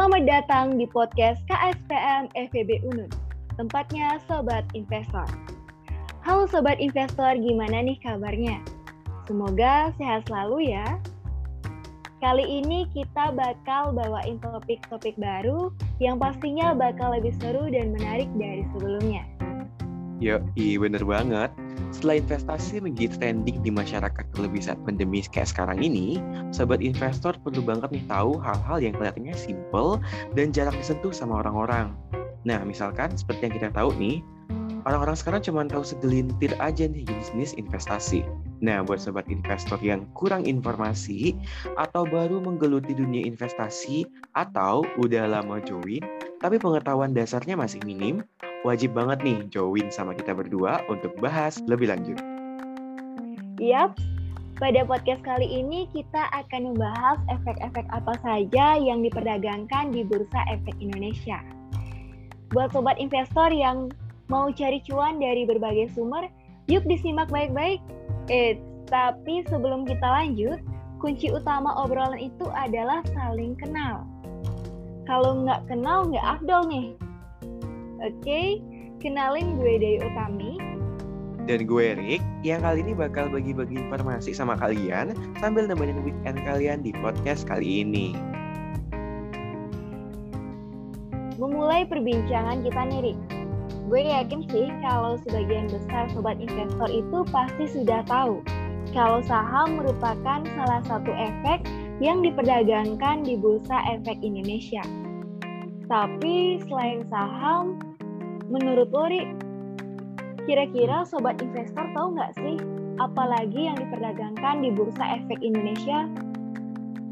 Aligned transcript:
Selamat 0.00 0.24
datang 0.24 0.80
di 0.80 0.88
podcast 0.88 1.44
KSPM 1.44 2.32
FEB 2.32 2.88
Unut, 2.88 3.12
tempatnya 3.60 4.16
Sobat 4.24 4.64
Investor. 4.72 5.28
Halo 6.24 6.48
Sobat 6.48 6.80
Investor, 6.80 7.36
gimana 7.36 7.84
nih 7.84 8.00
kabarnya? 8.00 8.64
Semoga 9.28 9.92
sehat 10.00 10.24
selalu 10.24 10.72
ya. 10.72 10.88
Kali 12.16 12.48
ini 12.48 12.88
kita 12.96 13.36
bakal 13.36 13.92
bawain 13.92 14.40
topik-topik 14.40 15.20
baru 15.20 15.68
yang 16.00 16.16
pastinya 16.16 16.72
bakal 16.72 17.12
lebih 17.12 17.36
seru 17.36 17.68
dan 17.68 17.92
menarik 17.92 18.32
dari 18.40 18.64
sebelumnya. 18.72 19.28
Yo, 20.16 20.40
iya 20.56 20.80
bener 20.80 21.04
banget. 21.04 21.52
Setelah 21.88 22.20
investasi 22.20 22.84
menjadi 22.84 23.16
trending 23.16 23.64
di 23.64 23.70
masyarakat 23.72 24.24
terlebih 24.36 24.60
saat 24.60 24.80
pandemi 24.84 25.24
kayak 25.24 25.48
sekarang 25.48 25.80
ini, 25.80 26.20
sobat 26.52 26.84
investor 26.84 27.36
perlu 27.40 27.64
banget 27.64 27.90
nih 27.92 28.04
tahu 28.08 28.36
hal-hal 28.40 28.78
yang 28.80 28.92
kelihatannya 28.96 29.36
simple 29.36 30.00
dan 30.36 30.52
jarang 30.52 30.76
disentuh 30.76 31.12
sama 31.12 31.40
orang-orang. 31.40 31.92
Nah, 32.48 32.64
misalkan 32.64 33.12
seperti 33.16 33.48
yang 33.50 33.54
kita 33.60 33.68
tahu 33.72 33.92
nih, 34.00 34.24
orang-orang 34.88 35.16
sekarang 35.16 35.40
cuma 35.44 35.66
tahu 35.68 35.84
segelintir 35.84 36.56
aja 36.56 36.88
nih 36.88 37.04
jenis-jenis 37.04 37.56
investasi. 37.60 38.24
Nah, 38.60 38.84
buat 38.84 39.00
sobat 39.00 39.28
investor 39.28 39.80
yang 39.80 40.08
kurang 40.16 40.44
informasi 40.44 41.36
atau 41.80 42.04
baru 42.04 42.40
menggeluti 42.40 42.92
dunia 42.92 43.24
investasi 43.24 44.04
atau 44.36 44.84
udah 45.00 45.28
lama 45.28 45.60
join, 45.64 46.00
tapi 46.40 46.56
pengetahuan 46.56 47.12
dasarnya 47.12 47.56
masih 47.56 47.80
minim, 47.84 48.24
wajib 48.62 48.92
banget 48.92 49.18
nih 49.24 49.38
join 49.48 49.88
sama 49.88 50.12
kita 50.12 50.36
berdua 50.36 50.84
untuk 50.92 51.16
bahas 51.18 51.60
lebih 51.64 51.88
lanjut. 51.88 52.20
Yap, 53.60 53.96
pada 54.60 54.84
podcast 54.84 55.20
kali 55.24 55.48
ini 55.48 55.88
kita 55.92 56.28
akan 56.32 56.72
membahas 56.72 57.20
efek-efek 57.32 57.88
apa 57.92 58.14
saja 58.20 58.76
yang 58.76 59.00
diperdagangkan 59.00 59.92
di 59.92 60.04
Bursa 60.04 60.40
Efek 60.52 60.76
Indonesia. 60.80 61.40
Buat 62.52 62.76
sobat 62.76 63.00
investor 63.00 63.52
yang 63.52 63.88
mau 64.28 64.52
cari 64.52 64.84
cuan 64.84 65.16
dari 65.20 65.48
berbagai 65.48 65.92
sumber, 65.96 66.28
yuk 66.68 66.84
disimak 66.84 67.28
baik-baik. 67.32 67.80
Eh, 68.28 68.60
tapi 68.88 69.46
sebelum 69.48 69.86
kita 69.88 70.04
lanjut, 70.04 70.60
kunci 71.00 71.32
utama 71.32 71.72
obrolan 71.80 72.20
itu 72.20 72.44
adalah 72.52 73.00
saling 73.16 73.56
kenal. 73.56 74.04
Kalau 75.08 75.42
nggak 75.42 75.66
kenal, 75.66 76.06
nggak 76.06 76.26
afdol 76.38 76.68
nih. 76.68 76.94
Oke, 78.00 78.64
kenalin 78.96 79.60
gue 79.60 79.76
Dewi 79.76 80.00
Utami. 80.00 80.56
Dan 81.44 81.68
gue 81.68 81.86
Rick, 82.00 82.24
yang 82.40 82.64
kali 82.64 82.80
ini 82.80 82.96
bakal 82.96 83.28
bagi-bagi 83.28 83.76
informasi 83.76 84.32
sama 84.32 84.56
kalian 84.56 85.12
sambil 85.36 85.68
nemenin 85.68 86.00
weekend 86.00 86.40
kalian 86.48 86.80
di 86.80 86.96
podcast 86.96 87.44
kali 87.44 87.84
ini. 87.84 88.16
Memulai 91.36 91.84
perbincangan 91.84 92.64
kita 92.64 92.80
nih 92.88 93.00
Rick. 93.12 93.20
Gue 93.92 94.06
yakin 94.06 94.48
sih 94.48 94.72
kalau 94.80 95.20
sebagian 95.26 95.68
besar 95.68 96.08
sobat 96.14 96.40
investor 96.40 96.88
itu 96.88 97.18
pasti 97.28 97.64
sudah 97.68 98.00
tahu 98.08 98.40
kalau 98.96 99.20
saham 99.28 99.76
merupakan 99.76 100.40
salah 100.56 100.80
satu 100.88 101.12
efek 101.12 101.68
yang 102.00 102.24
diperdagangkan 102.24 103.28
di 103.28 103.36
Bursa 103.36 103.76
Efek 103.92 104.24
Indonesia. 104.24 104.80
Tapi 105.90 106.62
selain 106.70 107.02
saham, 107.10 107.89
Menurut 108.50 108.90
Lori, 108.90 109.30
kira-kira 110.42 111.06
sobat 111.06 111.38
investor 111.38 111.86
tahu 111.94 112.18
nggak 112.18 112.34
sih 112.34 112.58
apalagi 112.98 113.70
yang 113.70 113.78
diperdagangkan 113.78 114.66
di 114.66 114.74
Bursa 114.74 115.22
Efek 115.22 115.38
Indonesia? 115.38 116.10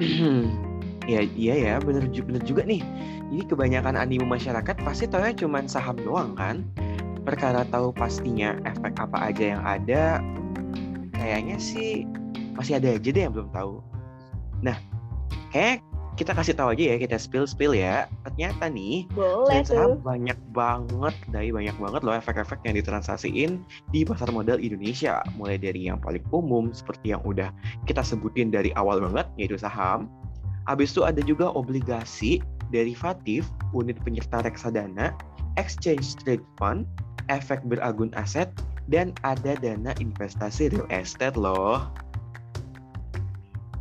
ya 1.13 1.23
iya 1.39 1.55
ya, 1.55 1.75
bener, 1.79 2.11
bener 2.11 2.43
juga 2.43 2.67
nih. 2.67 2.83
Jadi 3.31 3.43
kebanyakan 3.55 3.95
animo 3.95 4.27
masyarakat 4.27 4.77
pasti 4.83 5.07
ya 5.07 5.31
cuma 5.39 5.63
saham 5.71 5.95
doang 6.03 6.35
kan? 6.35 6.67
Perkara 7.23 7.63
tahu 7.71 7.95
pastinya 7.95 8.59
efek 8.67 8.99
apa 8.99 9.31
aja 9.31 9.45
yang 9.55 9.63
ada, 9.63 10.19
kayaknya 11.15 11.57
sih 11.63 12.03
masih 12.59 12.83
ada 12.83 12.99
aja 12.99 13.09
deh 13.15 13.23
yang 13.23 13.31
belum 13.31 13.55
tahu. 13.55 13.79
Nah, 14.67 14.75
kayak 15.55 15.87
kita 16.19 16.35
kasih 16.35 16.59
tahu 16.59 16.75
aja 16.75 16.85
ya 16.93 16.97
kita 16.99 17.15
spill 17.15 17.47
spill 17.47 17.71
ya. 17.71 18.11
Ternyata 18.27 18.67
nih 18.67 19.07
boleh 19.15 19.63
tuh. 19.63 20.03
banyak 20.03 20.35
banget 20.51 21.15
dari 21.31 21.55
banyak 21.55 21.79
banget 21.79 22.03
loh 22.03 22.19
efek-efek 22.19 22.59
yang 22.67 22.75
ditransaksiin 22.75 23.63
di 23.95 24.03
pasar 24.03 24.35
modal 24.35 24.59
Indonesia. 24.59 25.23
Mulai 25.39 25.63
dari 25.63 25.87
yang 25.87 26.03
paling 26.03 26.27
umum 26.35 26.75
seperti 26.75 27.15
yang 27.15 27.23
udah 27.23 27.55
kita 27.87 28.03
sebutin 28.03 28.51
dari 28.51 28.75
awal 28.75 28.99
banget 28.99 29.31
yaitu 29.39 29.55
saham. 29.55 30.11
Habis 30.67 30.91
itu 30.93 31.07
ada 31.07 31.23
juga 31.23 31.55
obligasi 31.55 32.43
derivatif 32.75 33.47
unit 33.71 33.97
penyerta 34.03 34.43
reksadana 34.43 35.15
exchange 35.57 36.19
trade 36.21 36.45
fund 36.59 36.85
efek 37.31 37.63
beragun 37.65 38.11
aset 38.19 38.51
dan 38.91 39.15
ada 39.23 39.57
dana 39.61 39.95
investasi 40.03 40.73
real 40.73 40.89
estate 40.91 41.37
loh 41.39 41.89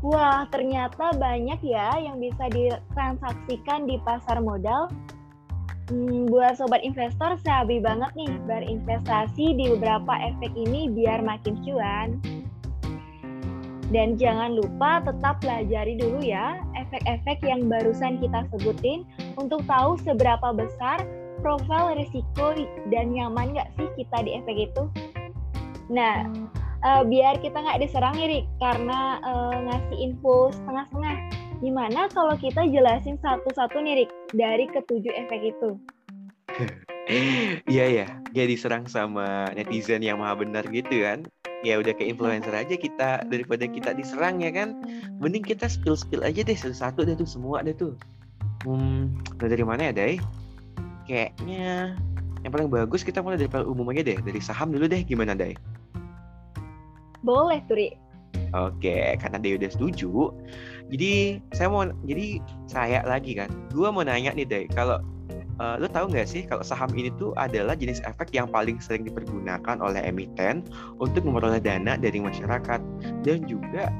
Wah, 0.06 0.46
ternyata 0.54 1.10
banyak 1.18 1.58
ya 1.66 1.98
yang 1.98 2.22
bisa 2.22 2.46
ditransaksikan 2.54 3.90
di 3.90 3.98
pasar 4.06 4.38
modal. 4.46 4.94
Hmm, 5.90 6.28
buat 6.28 6.60
sobat 6.60 6.84
investor, 6.84 7.40
sabi 7.42 7.80
banget 7.80 8.12
nih 8.14 8.30
berinvestasi 8.46 9.56
di 9.56 9.72
beberapa 9.74 10.14
efek 10.20 10.54
ini 10.54 10.92
biar 10.92 11.26
makin 11.26 11.58
cuan. 11.66 12.22
Dan 13.88 14.20
jangan 14.20 14.60
lupa 14.60 15.00
tetap 15.00 15.40
pelajari 15.40 15.96
dulu 15.96 16.20
ya 16.20 16.60
efek-efek 16.76 17.40
yang 17.40 17.72
barusan 17.72 18.20
kita 18.20 18.44
sebutin 18.52 19.08
untuk 19.40 19.64
tahu 19.64 19.96
seberapa 20.04 20.52
besar 20.52 21.08
profil 21.40 21.96
risiko 21.96 22.52
dan 22.92 23.16
nyaman 23.16 23.56
nggak 23.56 23.72
sih 23.80 23.88
kita 23.96 24.18
di 24.28 24.32
efek 24.44 24.68
itu. 24.72 24.84
Nah, 25.88 26.28
uh, 26.84 27.04
biar 27.06 27.40
kita 27.42 27.58
nggak 27.58 27.82
diserang 27.82 28.18
nih 28.18 28.46
karena 28.62 29.22
uh, 29.24 29.56
ngasih 29.66 29.98
info 29.98 30.54
setengah-setengah. 30.54 31.18
Gimana 31.58 32.06
kalau 32.14 32.38
kita 32.38 32.70
jelasin 32.70 33.18
satu-satu 33.18 33.82
nih 33.82 34.06
Rik 34.06 34.12
dari 34.38 34.66
ketujuh 34.70 35.14
efek 35.26 35.56
itu? 35.56 35.70
Iya 37.72 37.86
ya, 38.04 38.08
dia 38.36 38.44
diserang 38.44 38.84
sama 38.84 39.48
netizen 39.56 40.04
yang 40.04 40.20
maha 40.20 40.44
benar 40.44 40.68
gitu 40.68 41.08
kan. 41.08 41.24
Ya 41.64 41.80
udah 41.80 41.96
kayak 41.96 42.20
influencer 42.20 42.52
aja 42.52 42.76
kita 42.76 43.24
daripada 43.32 43.64
kita 43.64 43.96
diserang 43.96 44.44
ya 44.44 44.52
kan. 44.52 44.84
Mending 45.24 45.48
kita 45.48 45.72
spill-spill 45.72 46.20
aja 46.28 46.44
deh 46.44 46.58
satu-satu 46.60 47.08
deh 47.08 47.16
tuh 47.16 47.24
semua 47.24 47.64
deh 47.64 47.72
tuh. 47.72 47.96
Hmm, 48.68 49.16
dari 49.40 49.64
mana 49.64 49.88
ya, 49.88 49.94
Dai? 49.96 50.20
Kayaknya 51.08 51.96
yang 52.44 52.52
paling 52.52 52.68
bagus 52.68 53.08
kita 53.08 53.24
mulai 53.24 53.40
dari 53.40 53.48
umum 53.64 53.88
aja 53.96 54.04
deh, 54.04 54.20
dari 54.20 54.44
saham 54.44 54.76
dulu 54.76 54.92
deh. 54.92 55.08
Gimana, 55.08 55.32
Dai? 55.32 55.56
Boleh, 57.22 57.62
Turi. 57.66 57.94
Oke, 58.56 59.20
karena 59.20 59.38
dia 59.42 59.60
udah 59.60 59.70
setuju. 59.72 60.32
Jadi 60.88 61.44
saya 61.52 61.68
mau, 61.68 61.84
jadi 62.08 62.40
saya 62.70 63.04
lagi 63.04 63.36
kan, 63.36 63.52
gue 63.76 63.88
mau 63.92 64.08
nanya 64.08 64.32
nih 64.32 64.48
deh, 64.48 64.64
kalau 64.72 65.04
uh, 65.60 65.76
lo 65.78 65.88
tahu 65.90 66.10
nggak 66.14 66.28
sih 66.30 66.46
kalau 66.46 66.64
saham 66.64 66.90
ini 66.94 67.12
tuh 67.18 67.34
adalah 67.36 67.74
jenis 67.76 68.02
efek 68.06 68.34
yang 68.34 68.48
paling 68.50 68.78
sering 68.80 69.06
dipergunakan 69.06 69.82
oleh 69.82 70.02
emiten 70.06 70.64
untuk 71.02 71.26
memperoleh 71.26 71.62
dana 71.62 71.98
dari 71.98 72.22
masyarakat 72.22 72.80
dan 73.26 73.38
juga 73.46 73.92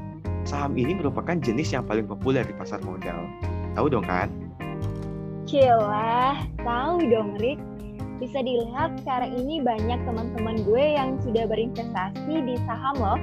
saham 0.46 0.78
ini 0.78 0.96
merupakan 0.96 1.36
jenis 1.38 1.74
yang 1.74 1.84
paling 1.84 2.08
populer 2.08 2.46
di 2.46 2.54
pasar 2.56 2.80
modal. 2.86 3.28
Tahu 3.76 3.86
dong 3.92 4.06
kan? 4.06 4.32
Cilah, 5.44 6.44
tahu 6.60 7.04
dong 7.08 7.36
Rick. 7.40 7.60
Bisa 8.18 8.42
dilihat 8.42 8.98
sekarang 9.02 9.30
ini 9.38 9.62
banyak 9.62 10.02
teman-teman 10.02 10.58
gue 10.66 10.84
yang 10.98 11.14
sudah 11.22 11.46
berinvestasi 11.46 12.34
di 12.42 12.58
saham 12.66 12.98
loh. 12.98 13.18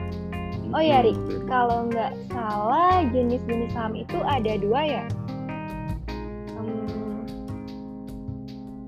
Oh 0.71 0.83
ya 0.83 1.03
Rik, 1.03 1.19
kalau 1.51 1.91
nggak 1.91 2.15
salah 2.31 3.03
jenis-jenis 3.11 3.75
saham 3.75 3.93
itu 3.95 4.17
ada 4.23 4.55
dua 4.55 4.81
ya? 4.87 5.03
Hmm, 6.55 7.27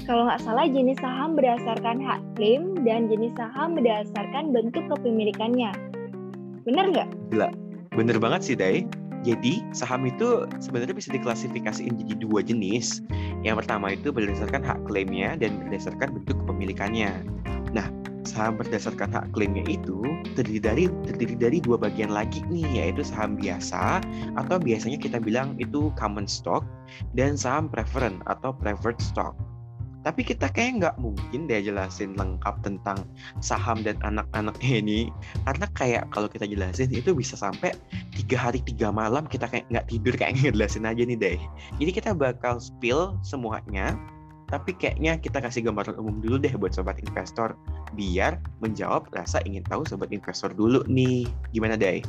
kalau 0.07 0.31
nggak 0.31 0.41
salah 0.41 0.65
jenis 0.67 0.97
saham 1.03 1.35
berdasarkan 1.35 1.99
hak 2.01 2.19
klaim 2.39 2.75
dan 2.87 3.11
jenis 3.11 3.35
saham 3.35 3.75
berdasarkan 3.75 4.55
bentuk 4.55 4.87
kepemilikannya. 4.89 5.75
Bener 6.63 6.91
nggak? 6.91 7.09
Gila, 7.35 7.51
bener 7.93 8.17
banget 8.19 8.41
sih 8.47 8.55
Dai. 8.55 8.87
Jadi 9.25 9.65
saham 9.73 10.05
itu 10.05 10.45
sebenarnya 10.61 10.93
bisa 10.93 11.09
diklasifikasiin 11.13 11.97
jadi 11.97 12.13
dua 12.21 12.45
jenis. 12.45 13.01
Yang 13.41 13.65
pertama 13.65 13.93
itu 13.93 14.13
berdasarkan 14.13 14.61
hak 14.65 14.79
klaimnya 14.85 15.37
dan 15.37 15.61
berdasarkan 15.65 16.21
bentuk 16.21 16.37
kepemilikannya. 16.45 17.25
Nah, 17.73 17.89
saham 18.27 18.59
berdasarkan 18.59 19.09
hak 19.15 19.25
klaimnya 19.31 19.63
itu 19.65 20.03
terdiri 20.35 20.59
dari 20.59 20.85
terdiri 21.07 21.35
dari 21.39 21.57
dua 21.63 21.79
bagian 21.79 22.11
lagi 22.11 22.43
nih, 22.51 22.67
yaitu 22.83 23.01
saham 23.01 23.39
biasa 23.39 24.03
atau 24.35 24.57
biasanya 24.59 24.99
kita 24.99 25.17
bilang 25.17 25.55
itu 25.57 25.89
common 25.95 26.27
stock 26.27 26.67
dan 27.15 27.39
saham 27.39 27.71
preference 27.71 28.19
atau 28.27 28.51
preferred 28.51 28.99
stock. 28.99 29.33
Tapi 30.07 30.23
kita 30.23 30.47
kayak 30.47 30.79
nggak 30.79 30.95
mungkin 31.03 31.51
deh 31.51 31.59
jelasin 31.59 32.15
lengkap 32.15 32.63
tentang 32.63 33.03
saham 33.43 33.83
dan 33.83 33.99
anak-anaknya 34.07 34.79
ini. 34.79 34.99
Karena 35.43 35.67
kayak 35.75 36.07
kalau 36.15 36.31
kita 36.31 36.47
jelasin 36.47 36.95
itu 36.95 37.11
bisa 37.11 37.35
sampai 37.35 37.75
tiga 38.15 38.39
hari 38.39 38.63
tiga 38.63 38.87
malam 38.87 39.27
kita 39.27 39.51
kayak 39.51 39.67
nggak 39.67 39.91
tidur 39.91 40.15
kayak 40.15 40.31
ngejelasin 40.39 40.87
aja 40.87 41.03
nih 41.03 41.19
deh. 41.19 41.39
Jadi 41.75 41.91
kita 41.91 42.15
bakal 42.15 42.63
spill 42.63 43.19
semuanya. 43.19 43.99
Tapi 44.47 44.79
kayaknya 44.79 45.19
kita 45.19 45.43
kasih 45.43 45.67
gambaran 45.67 45.99
umum 45.99 46.23
dulu 46.23 46.39
deh 46.39 46.55
buat 46.55 46.71
sobat 46.71 47.03
investor 47.03 47.59
biar 47.99 48.39
menjawab 48.63 49.11
rasa 49.11 49.43
ingin 49.43 49.59
tahu 49.67 49.83
sobat 49.83 50.07
investor 50.15 50.55
dulu 50.55 50.87
nih. 50.87 51.27
Gimana 51.51 51.75
deh? 51.75 51.99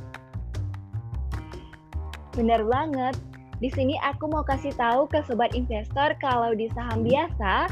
Benar 2.39 2.63
banget. 2.63 3.19
Di 3.59 3.75
sini 3.75 3.99
aku 4.07 4.31
mau 4.31 4.47
kasih 4.47 4.71
tahu 4.79 5.11
ke 5.11 5.19
sobat 5.27 5.51
investor 5.51 6.15
kalau 6.23 6.55
di 6.55 6.71
saham 6.79 7.03
biasa, 7.03 7.67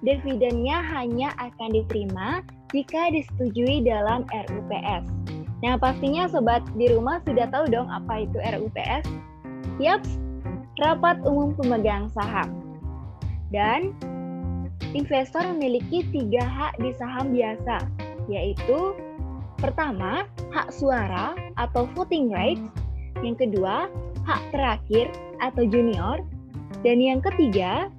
dividennya 0.00 0.80
hanya 0.80 1.32
akan 1.36 1.76
diterima 1.76 2.40
jika 2.72 3.12
disetujui 3.12 3.84
dalam 3.84 4.24
RUPS. 4.32 5.04
Nah, 5.60 5.76
pastinya 5.76 6.24
sobat 6.24 6.64
di 6.72 6.88
rumah 6.88 7.20
sudah 7.28 7.44
tahu 7.52 7.68
dong 7.68 7.88
apa 7.92 8.24
itu 8.24 8.40
RUPS? 8.40 9.04
Yaps, 9.76 10.16
Rapat 10.80 11.20
Umum 11.28 11.52
Pemegang 11.52 12.08
Saham. 12.16 12.48
Dan 13.52 13.92
investor 14.96 15.44
memiliki 15.44 16.06
tiga 16.08 16.40
hak 16.40 16.80
di 16.80 16.96
saham 16.96 17.34
biasa, 17.34 17.84
yaitu 18.30 18.96
pertama, 19.60 20.24
hak 20.54 20.72
suara 20.72 21.36
atau 21.60 21.84
voting 21.92 22.32
rights, 22.32 22.64
yang 23.20 23.36
kedua, 23.36 23.92
hak 24.24 24.40
terakhir 24.54 25.12
atau 25.44 25.68
junior, 25.68 26.24
dan 26.80 26.96
yang 26.96 27.20
ketiga, 27.20 27.92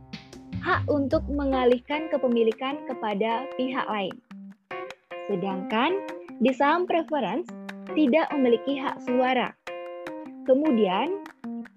hak 0.62 0.86
untuk 0.88 1.26
mengalihkan 1.26 2.08
kepemilikan 2.14 2.86
kepada 2.86 3.50
pihak 3.58 3.86
lain. 3.90 4.14
Sedangkan 5.26 5.98
di 6.38 6.54
saham 6.54 6.86
preference 6.86 7.50
tidak 7.98 8.30
memiliki 8.32 8.78
hak 8.78 9.02
suara. 9.04 9.52
Kemudian, 10.46 11.22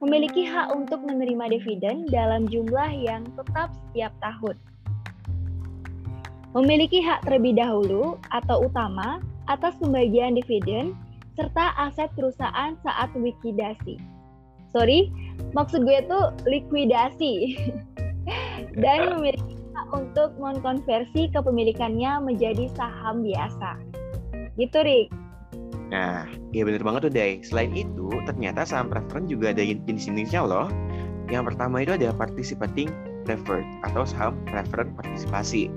memiliki 0.04 0.44
hak 0.44 0.72
untuk 0.72 1.00
menerima 1.04 1.58
dividen 1.58 2.04
dalam 2.12 2.44
jumlah 2.48 2.92
yang 2.92 3.24
tetap 3.34 3.72
setiap 3.72 4.12
tahun. 4.20 4.56
Memiliki 6.54 7.02
hak 7.02 7.24
terlebih 7.26 7.56
dahulu 7.58 8.20
atau 8.30 8.68
utama 8.68 9.18
atas 9.50 9.74
pembagian 9.80 10.36
dividen 10.36 10.94
serta 11.34 11.74
aset 11.76 12.08
perusahaan 12.14 12.78
saat 12.86 13.10
likuidasi 13.18 13.98
sorry 14.74 15.14
maksud 15.54 15.86
gue 15.86 16.02
tuh 16.10 16.34
likuidasi 16.50 17.34
dan 18.82 19.14
memiliki 19.16 19.54
untuk 19.92 20.34
mengkonversi 20.40 21.30
kepemilikannya 21.30 22.24
menjadi 22.24 22.66
saham 22.74 23.22
biasa 23.22 23.78
gitu 24.58 24.80
Rick 24.82 25.08
Nah, 25.92 26.26
iya 26.50 26.66
bener 26.66 26.82
banget 26.82 27.06
tuh, 27.06 27.14
Day. 27.14 27.38
Selain 27.44 27.70
itu, 27.70 28.10
ternyata 28.26 28.66
saham 28.66 28.90
preferred 28.90 29.30
juga 29.30 29.54
ada 29.54 29.62
jenis-jenisnya 29.62 30.42
loh. 30.42 30.66
Yang 31.30 31.54
pertama 31.54 31.86
itu 31.86 31.94
ada 31.94 32.10
participating 32.16 32.90
preferred 33.22 33.68
atau 33.86 34.02
saham 34.02 34.34
preferred 34.48 34.90
partisipasi. 34.98 35.70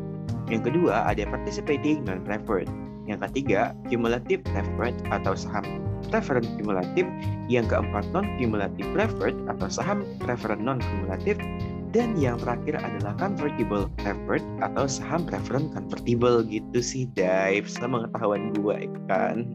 Yang 0.50 0.72
kedua 0.72 1.06
ada 1.06 1.22
participating 1.28 2.02
non-preferred. 2.08 2.66
Yang 3.06 3.30
ketiga, 3.30 3.78
cumulative 3.88 4.42
preferred 4.48 4.98
atau 5.12 5.38
saham 5.38 5.64
preferred 6.10 6.48
kumulatif, 6.60 7.06
yang 7.52 7.68
keempat 7.68 8.04
non-cumulative 8.10 8.88
preferred 8.92 9.38
atau 9.48 9.68
saham 9.70 10.02
preferred 10.24 10.60
non-cumulatif, 10.60 11.40
dan 11.96 12.20
yang 12.20 12.36
terakhir 12.40 12.84
adalah 12.84 13.16
convertible 13.16 13.88
preferred 13.96 14.44
atau 14.60 14.86
saham 14.86 15.24
preferred 15.24 15.72
convertible 15.72 16.44
gitu 16.44 16.84
sih 16.84 17.08
Dive 17.16 17.68
sama 17.68 18.04
pengetahuan 18.08 18.52
gue 18.60 18.78
kan 19.08 19.48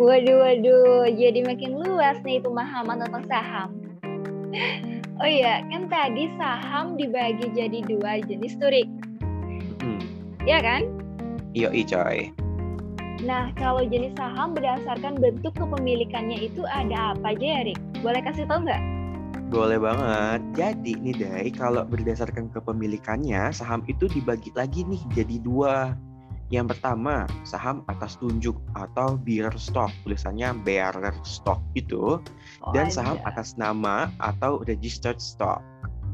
waduh 0.00 0.38
waduh 0.40 1.12
jadi 1.12 1.44
makin 1.44 1.76
luas 1.76 2.16
nih 2.24 2.40
pemahaman 2.40 3.04
tentang 3.04 3.24
saham 3.28 3.70
oh 5.20 5.28
iya 5.28 5.60
kan 5.68 5.92
tadi 5.92 6.32
saham 6.40 6.96
dibagi 6.96 7.52
jadi 7.52 7.84
dua 7.84 8.24
jenis 8.24 8.56
turik 8.56 8.88
hmm. 9.84 10.00
ya 10.48 10.64
kan 10.64 10.88
iya 11.52 11.68
coy 11.68 12.32
Nah, 13.20 13.52
kalau 13.52 13.84
jenis 13.84 14.16
saham 14.16 14.56
berdasarkan 14.56 15.20
bentuk 15.20 15.52
kepemilikannya 15.52 16.40
itu 16.40 16.64
ada 16.64 17.12
apa 17.12 17.36
aja 17.36 17.60
ya, 17.60 17.60
Rick? 17.68 17.80
Boleh 18.00 18.24
kasih 18.24 18.48
tahu 18.48 18.64
nggak? 18.64 18.80
Boleh 19.50 19.82
banget. 19.82 20.40
Jadi 20.54 20.94
nih, 21.02 21.14
Day, 21.18 21.46
kalau 21.50 21.82
berdasarkan 21.82 22.54
kepemilikannya, 22.54 23.50
saham 23.50 23.82
itu 23.90 24.06
dibagi 24.06 24.54
lagi 24.54 24.86
nih 24.86 25.02
jadi 25.10 25.42
dua. 25.42 25.98
Yang 26.54 26.74
pertama, 26.78 27.26
saham 27.42 27.82
atas 27.90 28.14
tunjuk 28.18 28.54
atau 28.78 29.18
bearer 29.18 29.54
stock, 29.58 29.90
tulisannya 30.06 30.54
bearer 30.62 31.14
stock 31.26 31.58
itu, 31.74 32.18
oh, 32.62 32.72
dan 32.74 32.90
saham 32.90 33.18
atas 33.26 33.58
nama 33.58 34.10
atau 34.22 34.62
registered 34.66 35.18
stock. 35.18 35.62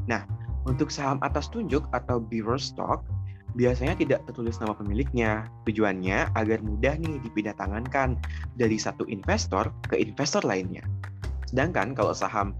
Nah, 0.09 0.25
untuk 0.65 0.89
saham 0.89 1.21
atas 1.21 1.49
tunjuk 1.49 1.85
atau 1.93 2.17
bearer 2.17 2.61
stock, 2.61 3.05
biasanya 3.53 3.97
tidak 3.97 4.25
tertulis 4.29 4.57
nama 4.61 4.77
pemiliknya. 4.77 5.49
Tujuannya 5.69 6.33
agar 6.33 6.61
mudah 6.61 6.97
nih 7.01 7.21
dipindah 7.21 7.53
tangankan 7.57 8.17
dari 8.57 8.77
satu 8.81 9.05
investor 9.09 9.69
ke 9.89 9.97
investor 9.97 10.41
lainnya. 10.45 10.85
Sedangkan 11.49 11.97
kalau 11.97 12.13
saham 12.13 12.53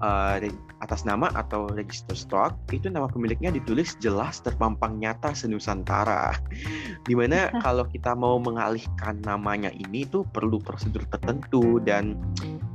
uh, 0.00 0.40
atas 0.84 1.08
nama 1.08 1.32
atau 1.32 1.68
register 1.72 2.14
stock 2.14 2.52
itu 2.72 2.92
nama 2.92 3.08
pemiliknya 3.08 3.48
ditulis 3.48 3.96
jelas 3.98 4.44
terpampang 4.44 5.00
nyata 5.00 5.32
senusantara. 5.32 6.36
Di 7.08 7.14
mana 7.16 7.52
kalau 7.64 7.88
kita 7.88 8.12
mau 8.12 8.36
mengalihkan 8.36 9.20
namanya 9.24 9.72
ini 9.72 10.04
itu 10.04 10.24
perlu 10.32 10.60
prosedur 10.60 11.04
tertentu 11.08 11.80
dan 11.80 12.18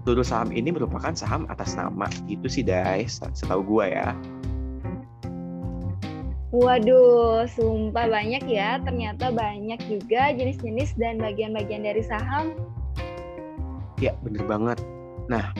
seluruh 0.03 0.25
saham 0.25 0.49
ini 0.49 0.73
merupakan 0.73 1.13
saham 1.13 1.45
atas 1.49 1.77
nama. 1.77 2.09
Itu 2.25 2.49
sih 2.49 2.65
guys, 2.65 3.21
setahu 3.21 3.61
gua 3.65 3.85
ya. 3.89 4.09
Waduh, 6.51 7.47
sumpah 7.47 8.11
banyak 8.11 8.43
ya. 8.43 8.75
Ternyata 8.83 9.31
banyak 9.31 9.79
juga 9.87 10.35
jenis-jenis 10.35 10.99
dan 10.99 11.15
bagian-bagian 11.23 11.87
dari 11.87 12.03
saham. 12.03 12.51
Ya, 14.03 14.11
bener 14.19 14.43
banget. 14.43 14.83
Nah, 15.31 15.55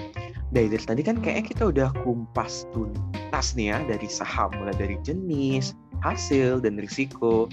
dari, 0.51 0.67
dari 0.67 0.83
tadi 0.83 1.01
kan 1.01 1.17
kayaknya 1.23 1.45
kita 1.47 1.63
udah 1.71 1.89
kumpas 2.03 2.67
tuntas 2.75 3.55
nih 3.55 3.71
ya 3.71 3.77
dari 3.87 4.07
saham, 4.11 4.51
mulai 4.59 4.75
dari 4.75 4.99
jenis, 5.01 5.71
hasil, 6.03 6.59
dan 6.59 6.75
risiko. 6.75 7.47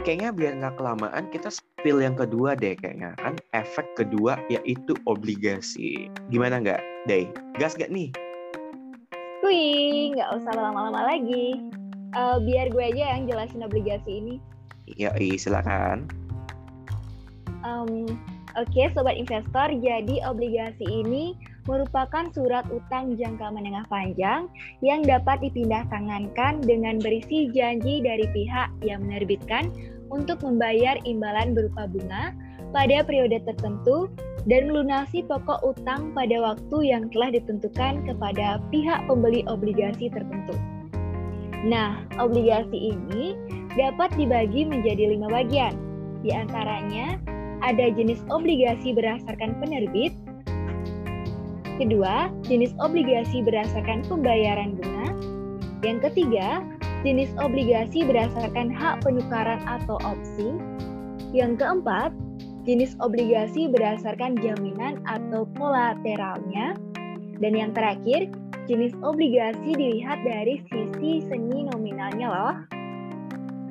Kayaknya 0.00 0.30
biar 0.32 0.52
nggak 0.60 0.74
kelamaan, 0.80 1.28
kita 1.28 1.52
spill 1.52 2.00
yang 2.00 2.16
kedua 2.16 2.56
deh 2.56 2.76
kayaknya. 2.76 3.16
Kan 3.20 3.36
efek 3.52 3.84
kedua 3.96 4.40
yaitu 4.52 4.96
obligasi. 5.04 6.08
Gimana 6.32 6.60
nggak, 6.60 6.80
Day? 7.04 7.28
Gas 7.60 7.76
nggak 7.76 7.92
nih? 7.92 8.08
Wih, 9.44 10.12
nggak 10.16 10.40
usah 10.40 10.52
lama-lama 10.56 11.16
lagi 11.16 11.60
uh, 12.16 12.36
biar 12.40 12.68
gue 12.72 12.84
aja 12.84 13.16
yang 13.16 13.28
jelasin 13.28 13.64
obligasi 13.64 14.20
ini. 14.20 14.34
Iya, 14.96 15.16
iya 15.16 15.36
silakan. 15.36 16.08
Um, 17.64 18.08
Oke, 18.58 18.82
okay, 18.82 18.86
sobat 18.90 19.14
investor, 19.14 19.70
jadi 19.78 20.26
obligasi 20.26 20.82
ini 20.82 21.38
merupakan 21.70 22.26
surat 22.34 22.66
utang 22.74 23.14
jangka 23.14 23.54
menengah 23.54 23.86
panjang 23.86 24.50
yang 24.82 25.06
dapat 25.06 25.38
dipindah 25.38 25.86
tangankan 25.86 26.58
dengan 26.58 26.98
berisi 26.98 27.46
janji 27.54 28.02
dari 28.02 28.26
pihak 28.34 28.74
yang 28.82 29.06
menerbitkan 29.06 29.70
untuk 30.10 30.42
membayar 30.42 30.98
imbalan 31.06 31.54
berupa 31.54 31.86
bunga 31.86 32.34
pada 32.74 33.06
periode 33.06 33.38
tertentu 33.46 34.10
dan 34.48 34.66
melunasi 34.72 35.22
pokok 35.26 35.62
utang 35.62 36.10
pada 36.16 36.42
waktu 36.42 36.76
yang 36.90 37.06
telah 37.14 37.30
ditentukan 37.34 38.02
kepada 38.02 38.58
pihak 38.74 39.00
pembeli 39.06 39.46
obligasi 39.46 40.10
tertentu. 40.10 40.58
Nah, 41.60 42.08
obligasi 42.16 42.96
ini 42.96 43.36
dapat 43.76 44.16
dibagi 44.16 44.64
menjadi 44.64 45.12
lima 45.12 45.28
bagian. 45.28 45.76
Di 46.24 46.32
antaranya, 46.32 47.20
ada 47.60 47.92
jenis 47.92 48.24
obligasi 48.32 48.96
berdasarkan 48.96 49.60
penerbit, 49.60 50.16
kedua, 51.80 52.28
jenis 52.44 52.76
obligasi 52.76 53.40
berdasarkan 53.40 54.04
pembayaran 54.04 54.76
bunga, 54.76 55.08
yang 55.80 55.96
ketiga, 56.04 56.60
jenis 57.00 57.32
obligasi 57.40 58.04
berdasarkan 58.04 58.68
hak 58.68 59.00
penukaran 59.00 59.64
atau 59.64 59.96
opsi, 60.04 60.60
yang 61.32 61.56
keempat, 61.56 62.12
jenis 62.68 62.92
obligasi 63.00 63.72
berdasarkan 63.72 64.36
jaminan 64.44 65.00
atau 65.08 65.48
kolateralnya, 65.56 66.76
dan 67.40 67.52
yang 67.56 67.72
terakhir, 67.72 68.28
jenis 68.68 68.92
obligasi 69.00 69.72
dilihat 69.72 70.20
dari 70.20 70.60
sisi 70.68 71.24
seni 71.24 71.64
nominalnya 71.72 72.28
loh. 72.28 72.54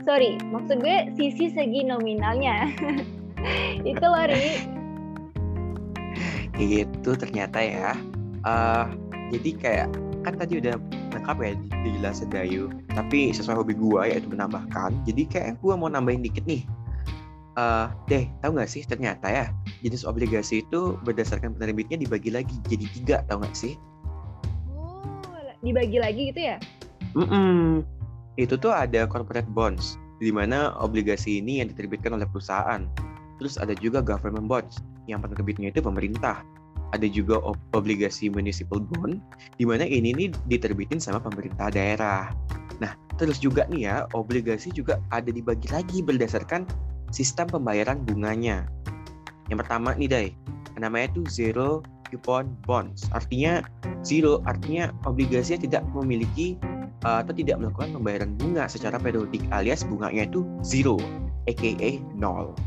Sorry, 0.01 0.41
maksud 0.49 0.81
gue 0.81 1.13
sisi 1.13 1.53
segi 1.53 1.85
nominalnya. 1.85 2.73
Itu 3.91 4.01
loh, 4.01 4.25
Ri. 4.25 4.78
Itu 6.59 7.15
ternyata 7.15 7.63
ya. 7.63 7.95
Uh, 8.43 8.91
Jadi 9.31 9.55
kayak 9.55 9.87
kan 10.27 10.35
tadi 10.35 10.59
udah 10.59 10.75
lengkap 11.15 11.37
ya 11.39 11.51
dijelasin 11.85 12.29
Dayu. 12.29 12.67
Tapi 12.91 13.31
sesuai 13.31 13.63
hobi 13.63 13.73
gue 13.79 14.01
yaitu 14.11 14.27
menambahkan. 14.27 14.93
Jadi 15.07 15.23
kayak 15.31 15.63
gue 15.63 15.73
mau 15.73 15.87
nambahin 15.87 16.21
dikit 16.21 16.43
nih. 16.43 16.67
Uh, 17.59 17.91
deh, 18.07 18.23
tahu 18.39 18.55
nggak 18.55 18.71
sih 18.71 18.87
ternyata 18.87 19.27
ya 19.27 19.51
jenis 19.83 20.07
obligasi 20.07 20.63
itu 20.63 20.95
berdasarkan 21.03 21.55
penerbitnya 21.55 21.99
dibagi 21.99 22.31
lagi 22.31 22.55
jadi 22.67 22.85
tiga, 22.95 23.15
tahu 23.27 23.43
nggak 23.43 23.55
sih? 23.55 23.73
Oh, 24.75 25.03
dibagi 25.63 25.99
lagi 25.99 26.31
gitu 26.31 26.39
ya? 26.39 26.57
Mm 27.15 27.27
-mm. 27.27 27.59
Itu 28.39 28.55
tuh 28.55 28.71
ada 28.71 29.03
corporate 29.07 29.47
bonds, 29.51 29.99
di 30.23 30.31
mana 30.31 30.71
obligasi 30.79 31.43
ini 31.43 31.59
yang 31.59 31.67
diterbitkan 31.71 32.15
oleh 32.15 32.27
perusahaan. 32.27 32.87
Terus 33.39 33.55
ada 33.59 33.75
juga 33.75 34.03
government 34.03 34.47
bonds, 34.47 34.79
yang 35.15 35.21
penerbitnya 35.25 35.73
itu 35.73 35.81
pemerintah. 35.81 36.45
Ada 36.89 37.05
juga 37.05 37.37
obligasi 37.77 38.33
municipal 38.33 38.81
bond, 38.81 39.21
di 39.61 39.65
mana 39.65 39.85
ini 39.85 40.09
nih 40.13 40.29
diterbitin 40.49 40.97
sama 40.97 41.21
pemerintah 41.21 41.69
daerah. 41.69 42.33
Nah, 42.81 42.97
terus 43.21 43.37
juga 43.37 43.69
nih 43.69 43.85
ya, 43.85 43.95
obligasi 44.17 44.73
juga 44.73 44.97
ada 45.13 45.29
dibagi 45.29 45.69
lagi 45.69 46.01
berdasarkan 46.01 46.65
sistem 47.13 47.45
pembayaran 47.45 48.01
bunganya. 48.05 48.65
Yang 49.53 49.65
pertama 49.65 49.93
nih, 49.93 50.09
Dai, 50.09 50.27
namanya 50.81 51.13
itu 51.13 51.21
zero 51.29 51.85
coupon 52.09 52.57
bonds. 52.65 53.05
Artinya 53.13 53.61
zero, 54.01 54.41
artinya 54.49 54.89
obligasinya 55.05 55.61
tidak 55.61 55.83
memiliki 55.93 56.57
uh, 57.05 57.21
atau 57.21 57.33
tidak 57.37 57.61
melakukan 57.61 57.93
pembayaran 57.93 58.31
bunga 58.35 58.65
secara 58.65 58.97
periodik 58.97 59.45
alias 59.53 59.85
bunganya 59.85 60.25
itu 60.25 60.41
zero, 60.65 60.97
aka 61.45 62.01
nol. 62.17 62.57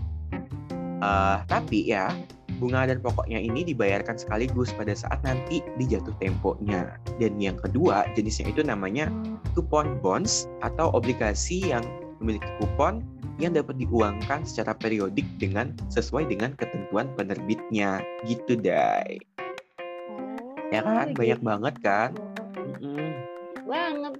Uh, 1.03 1.43
tapi 1.51 1.91
ya, 1.91 2.15
bunga 2.63 2.87
dan 2.87 3.03
pokoknya 3.03 3.43
ini 3.43 3.67
dibayarkan 3.67 4.15
sekaligus 4.15 4.71
pada 4.71 4.95
saat 4.95 5.19
nanti 5.27 5.59
dijatuh 5.75 6.15
temponya. 6.23 6.95
Dan 7.19 7.43
yang 7.43 7.59
kedua, 7.59 8.07
jenisnya 8.15 8.55
itu 8.55 8.63
namanya 8.63 9.11
coupon 9.59 9.99
bonds 9.99 10.47
atau 10.63 10.95
obligasi 10.95 11.75
yang 11.75 11.83
memiliki 12.23 12.47
kupon 12.63 13.03
yang 13.43 13.59
dapat 13.59 13.83
diuangkan 13.83 14.47
secara 14.47 14.79
periodik 14.79 15.27
dengan 15.43 15.75
sesuai 15.91 16.31
dengan 16.31 16.55
ketentuan 16.55 17.11
penerbitnya. 17.19 18.07
Gitu, 18.23 18.55
Dai. 18.63 19.19
ya 20.71 20.87
kan? 20.87 21.11
Oh, 21.11 21.19
banyak 21.19 21.39
gitu. 21.43 21.49
banget 21.51 21.75
kan? 21.83 22.11
Mm-mm. 22.55 22.79
Banget 22.79 23.02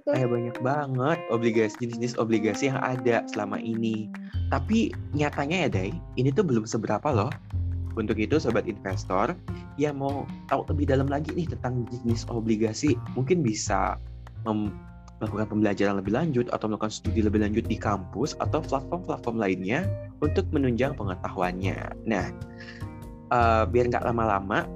tuh. 0.03 0.13
Kayak 0.13 0.29
banyak 0.31 0.57
banget 0.59 1.17
obligasi 1.31 1.75
jenis-jenis 1.79 2.15
obligasi 2.19 2.63
yang 2.69 2.79
ada 2.83 3.23
selama 3.31 3.57
ini. 3.59 4.11
Tapi 4.51 4.91
nyatanya 5.15 5.67
ya, 5.67 5.69
Dai, 5.71 5.91
ini 6.19 6.29
tuh 6.29 6.45
belum 6.45 6.67
seberapa 6.67 7.09
loh 7.09 7.31
untuk 7.93 8.17
itu 8.17 8.41
sobat 8.41 8.65
investor 8.65 9.37
yang 9.77 10.01
mau 10.01 10.25
tahu 10.49 10.65
lebih 10.73 10.89
dalam 10.89 11.05
lagi 11.05 11.29
nih 11.33 11.45
tentang 11.49 11.85
jenis 11.89 12.25
obligasi 12.29 12.97
mungkin 13.13 13.45
bisa 13.45 13.97
melakukan 15.21 15.47
pembelajaran 15.55 16.01
lebih 16.01 16.13
lanjut 16.13 16.45
atau 16.51 16.67
melakukan 16.67 16.91
studi 16.91 17.23
lebih 17.23 17.45
lanjut 17.45 17.65
di 17.69 17.77
kampus 17.79 18.35
atau 18.43 18.59
platform-platform 18.59 19.37
lainnya 19.39 19.87
untuk 20.19 20.43
menunjang 20.51 20.97
pengetahuannya. 20.97 21.77
Nah, 22.03 22.27
uh, 23.31 23.63
biar 23.63 23.87
nggak 23.87 24.03
lama-lama, 24.03 24.67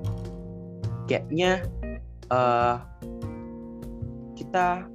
kayaknya 1.10 1.67
uh, 2.31 2.79
kita 4.39 4.88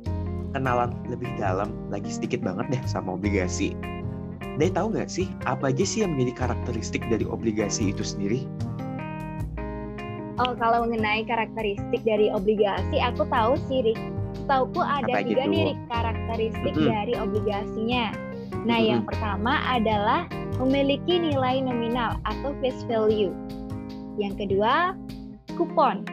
kenalan 0.52 0.94
lebih 1.08 1.28
dalam 1.40 1.72
lagi 1.88 2.08
sedikit 2.12 2.44
banget 2.44 2.68
deh 2.78 2.82
sama 2.88 3.16
obligasi. 3.16 3.72
Dai 4.60 4.68
tahu 4.68 4.92
nggak 4.92 5.08
sih 5.08 5.26
apa 5.48 5.72
aja 5.72 5.84
sih 5.84 6.04
yang 6.04 6.14
menjadi 6.14 6.46
karakteristik 6.46 7.02
dari 7.08 7.24
obligasi 7.24 7.90
itu 7.90 8.04
sendiri? 8.04 8.44
Oh, 10.40 10.56
kalau 10.56 10.88
mengenai 10.88 11.28
karakteristik 11.28 12.00
dari 12.08 12.32
obligasi, 12.32 12.98
aku 12.98 13.28
tahu 13.28 13.52
sih, 13.68 13.84
Rik. 13.84 14.00
Setauku 14.32 14.80
ada 14.80 15.20
tiga 15.22 15.44
nih, 15.44 15.72
Rik, 15.72 15.78
karakteristik 15.92 16.72
mm 16.72 16.80
-hmm. 16.82 16.88
dari 16.88 17.14
obligasinya. 17.20 18.04
Nah, 18.10 18.58
mm 18.58 18.66
-hmm. 18.72 18.90
yang 18.90 19.02
pertama 19.04 19.60
adalah 19.68 20.24
memiliki 20.56 21.20
nilai 21.20 21.60
nominal 21.60 22.16
atau 22.24 22.56
face 22.64 22.80
value. 22.88 23.30
Yang 24.16 24.48
kedua, 24.48 24.96
kupon 25.54 26.04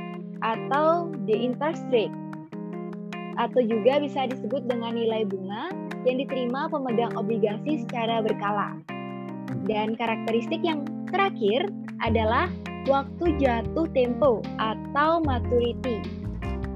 atau 0.44 1.12
the 1.28 1.36
interest 1.36 1.84
rate. 1.92 2.14
Atau 3.40 3.64
juga 3.64 4.04
bisa 4.04 4.28
disebut 4.28 4.68
dengan 4.68 5.00
nilai 5.00 5.24
bunga 5.24 5.72
yang 6.04 6.20
diterima 6.20 6.68
pemegang 6.68 7.16
obligasi 7.16 7.88
secara 7.88 8.20
berkala. 8.20 8.76
Dan 9.66 9.96
karakteristik 9.96 10.60
yang 10.62 10.84
terakhir 11.08 11.72
adalah 12.04 12.52
waktu 12.88 13.36
jatuh 13.40 13.88
tempo 13.96 14.44
atau 14.60 15.24
maturity 15.24 16.04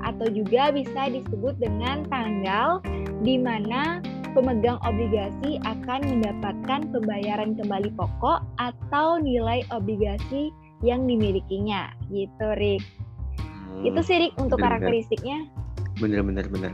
atau 0.04 0.28
juga 0.28 0.72
bisa 0.76 1.08
disebut 1.08 1.56
dengan 1.60 2.04
tanggal 2.12 2.84
di 3.24 3.40
mana 3.40 4.04
pemegang 4.36 4.82
obligasi 4.84 5.62
akan 5.64 6.02
mendapatkan 6.04 6.82
pembayaran 6.92 7.56
kembali 7.56 7.94
pokok 7.96 8.44
atau 8.60 9.22
nilai 9.22 9.64
obligasi 9.72 10.52
yang 10.84 11.08
dimilikinya 11.08 11.94
gitu 12.12 12.48
Rick. 12.60 12.84
Hmm, 13.40 13.88
itu 13.88 14.00
sih 14.04 14.18
Rick 14.28 14.36
untuk 14.42 14.60
karakteristiknya. 14.60 15.48
Bener 16.02 16.26
bener 16.26 16.50
bener. 16.50 16.74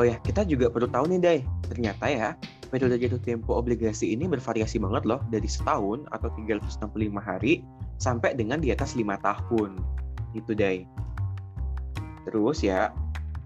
Oh 0.00 0.08
ya, 0.08 0.16
kita 0.24 0.48
juga 0.48 0.72
perlu 0.72 0.88
tahu 0.88 1.04
nih, 1.12 1.20
Day. 1.20 1.38
Ternyata 1.68 2.04
ya, 2.08 2.28
metode 2.72 2.96
jatuh 2.96 3.20
tempo 3.20 3.52
obligasi 3.52 4.16
ini 4.16 4.24
bervariasi 4.24 4.80
banget 4.80 5.04
loh, 5.04 5.20
dari 5.28 5.44
setahun 5.44 6.08
atau 6.16 6.32
365 6.32 6.88
hari 7.20 7.60
sampai 8.00 8.32
dengan 8.32 8.64
di 8.64 8.72
atas 8.72 8.96
lima 8.96 9.20
tahun. 9.20 9.76
Itu, 10.32 10.56
Day. 10.56 10.88
Terus 12.24 12.64
ya, 12.64 12.88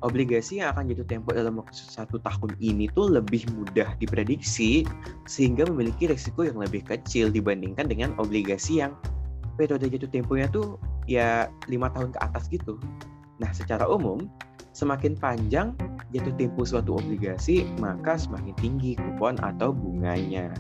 obligasi 0.07 0.63
yang 0.63 0.71
akan 0.71 0.95
jatuh 0.95 1.09
tempo 1.09 1.35
dalam 1.35 1.59
waktu 1.59 1.75
satu 1.75 2.23
tahun 2.23 2.55
ini 2.63 2.87
tuh 2.95 3.11
lebih 3.11 3.43
mudah 3.59 3.99
diprediksi 3.99 4.87
sehingga 5.27 5.67
memiliki 5.67 6.07
resiko 6.07 6.47
yang 6.47 6.63
lebih 6.63 6.87
kecil 6.87 7.35
dibandingkan 7.35 7.91
dengan 7.91 8.15
obligasi 8.23 8.87
yang 8.87 8.95
periode 9.59 9.89
jatuh 9.89 10.11
temponya 10.13 10.47
tuh 10.53 10.79
ya 11.11 11.51
lima 11.67 11.91
tahun 11.91 12.15
ke 12.15 12.19
atas 12.23 12.47
gitu. 12.53 12.79
Nah, 13.43 13.51
secara 13.51 13.89
umum, 13.89 14.29
semakin 14.77 15.17
panjang 15.17 15.73
jatuh 16.13 16.37
tempo 16.37 16.69
suatu 16.69 17.01
obligasi, 17.01 17.65
maka 17.81 18.21
semakin 18.21 18.53
tinggi 18.61 18.93
kupon 19.01 19.41
atau 19.41 19.73
bunganya. 19.73 20.53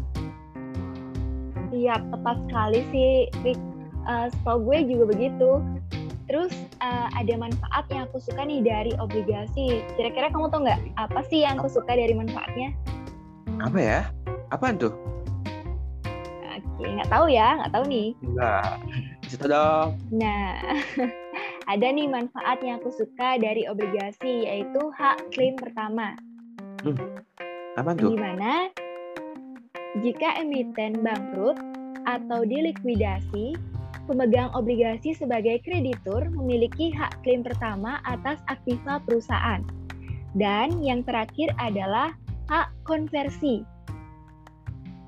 Iya, 1.68 2.00
tepat 2.08 2.40
sekali 2.48 2.80
sih, 2.88 3.12
Rick. 3.44 3.60
Uh, 4.08 4.32
setahu 4.32 4.72
gue 4.72 4.96
juga 4.96 5.04
begitu. 5.12 5.50
Terus 6.26 6.50
uh, 6.80 7.12
ada 7.12 7.34
manfaat 7.36 7.84
yang 7.92 8.08
aku 8.08 8.18
suka 8.18 8.42
nih 8.48 8.64
dari 8.64 8.96
obligasi. 8.96 9.84
Kira-kira 9.94 10.32
kamu 10.32 10.48
tau 10.48 10.64
nggak 10.64 10.80
apa 10.96 11.20
sih 11.28 11.44
yang 11.44 11.60
aku 11.60 11.68
suka 11.68 11.92
dari 11.92 12.16
manfaatnya? 12.16 12.72
Apa 13.60 13.78
ya? 13.78 14.00
Apaan 14.48 14.80
tuh? 14.80 14.94
Oke, 16.56 16.88
nggak 16.88 17.10
tahu 17.12 17.28
ya, 17.28 17.60
nggak 17.60 17.72
tahu 17.74 17.84
nih. 17.86 18.08
Enggak. 18.24 18.72
Cerita 19.26 19.46
dong. 19.50 19.88
Nah, 20.14 20.54
ada 21.66 21.90
nih 21.90 22.06
manfaat 22.06 22.62
yang 22.62 22.78
aku 22.78 22.94
suka 22.94 23.42
dari 23.42 23.66
obligasi 23.66 24.46
yaitu 24.46 24.82
hak 24.94 25.18
klaim 25.34 25.58
pertama. 25.58 26.14
Hmm. 26.86 27.18
Apa 27.74 27.90
tuh? 27.98 28.14
Gimana? 28.14 28.70
Jika 29.98 30.38
emiten 30.38 31.02
bangkrut 31.02 31.58
atau 32.06 32.46
dilikuidasi, 32.46 33.58
pemegang 34.06 34.54
obligasi 34.54 35.10
sebagai 35.10 35.58
kreditur 35.66 36.30
memiliki 36.30 36.94
hak 36.94 37.18
klaim 37.26 37.42
pertama 37.42 37.98
atas 38.06 38.38
aktiva 38.46 39.02
perusahaan. 39.02 39.66
Dan 40.38 40.78
yang 40.84 41.02
terakhir 41.02 41.50
adalah 41.58 42.14
hak 42.46 42.70
konversi, 42.86 43.66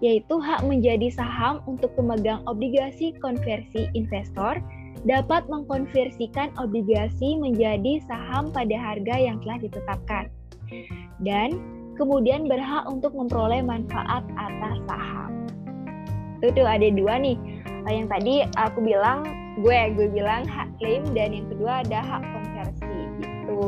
yaitu 0.03 0.43
hak 0.43 0.67
menjadi 0.67 1.12
saham 1.15 1.62
untuk 1.71 1.95
pemegang 1.95 2.43
obligasi 2.50 3.15
konversi 3.23 3.87
investor 3.95 4.59
dapat 5.07 5.47
mengkonversikan 5.47 6.50
obligasi 6.59 7.38
menjadi 7.38 8.02
saham 8.09 8.50
pada 8.50 8.75
harga 8.75 9.14
yang 9.14 9.38
telah 9.45 9.59
ditetapkan. 9.62 10.25
Dan 11.23 11.59
kemudian 11.95 12.47
berhak 12.50 12.87
untuk 12.90 13.14
memperoleh 13.14 13.62
manfaat 13.62 14.26
atas 14.38 14.76
saham. 14.87 15.47
Itu 16.38 16.55
tuh 16.55 16.67
ada 16.67 16.88
dua 16.90 17.19
nih. 17.19 17.38
Yang 17.88 18.07
tadi 18.11 18.35
aku 18.59 18.78
bilang, 18.85 19.26
gue 19.64 19.78
gue 19.97 20.07
bilang 20.12 20.45
hak 20.47 20.69
klaim 20.78 21.02
dan 21.17 21.35
yang 21.35 21.47
kedua 21.50 21.83
ada 21.83 21.99
hak 22.05 22.23
konversi 22.23 22.99
gitu. 23.19 23.62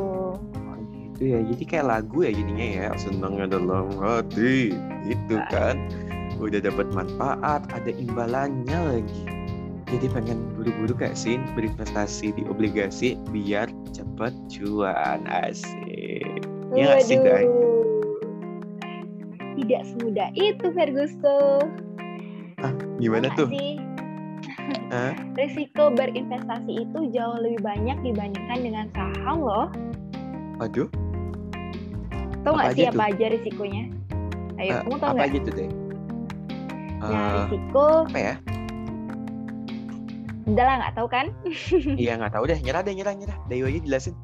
Oh, 0.46 0.76
gitu 0.92 1.22
ya. 1.34 1.38
Jadi 1.40 1.64
kayak 1.66 1.86
lagu 1.88 2.18
ya 2.22 2.30
jadinya 2.30 2.66
ya, 2.68 2.88
senangnya 3.00 3.46
dalam 3.58 3.90
hati. 3.98 4.74
Itu 5.08 5.36
nah. 5.40 5.48
kan. 5.50 5.76
Udah 6.40 6.56
dapat 6.56 6.88
manfaat, 6.96 7.68
ada 7.68 7.92
imbalannya 7.92 8.78
lagi 8.80 9.39
jadi 9.90 10.06
pengen 10.14 10.38
buru-buru 10.54 10.94
kayak 10.94 11.18
sih 11.18 11.36
berinvestasi 11.58 12.30
di 12.38 12.42
obligasi 12.46 13.18
biar 13.34 13.66
cepet 13.90 14.32
cuan 14.46 15.26
asik 15.26 16.40
ya 16.78 16.94
nggak 16.94 17.02
sih 17.02 17.18
guys 17.18 17.50
tidak 19.58 19.82
semudah 19.90 20.28
itu 20.38 20.66
Ferguson 20.72 21.64
ah 22.62 22.72
gimana 23.02 23.26
tuh 23.34 23.50
sih? 23.50 23.76
Huh? 24.90 25.14
Risiko 25.34 25.94
berinvestasi 25.94 26.86
itu 26.86 26.98
jauh 27.14 27.38
lebih 27.42 27.62
banyak 27.62 27.94
dibandingkan 28.06 28.58
dengan 28.58 28.86
saham 28.94 29.42
loh. 29.42 29.66
Aduh. 30.62 30.86
Tahu 32.42 32.54
nggak 32.54 32.74
sih 32.74 32.86
apa 32.86 33.02
aja 33.10 33.24
risikonya? 33.34 33.84
Ayo, 34.58 34.70
uh, 34.70 34.80
kamu 34.86 34.96
tahu 34.98 35.12
nggak? 35.14 35.26
Apa 35.26 35.36
gitu 35.38 35.50
deh? 35.54 35.70
Uh, 37.02 37.06
nah, 37.06 37.30
risiko. 37.34 37.86
Apa 38.10 38.18
ya? 38.18 38.34
Udah 40.50 40.64
lah, 40.66 40.74
nggak 40.82 40.94
tahu 40.98 41.08
kan? 41.08 41.26
iya, 42.02 42.18
nggak 42.18 42.34
tahu 42.34 42.50
deh. 42.50 42.58
Nyerah 42.58 42.82
deh, 42.82 42.94
nyerah, 42.94 43.14
nyerah. 43.14 43.38
Dayo 43.46 43.70
aja 43.70 43.78
jelasin. 43.86 44.14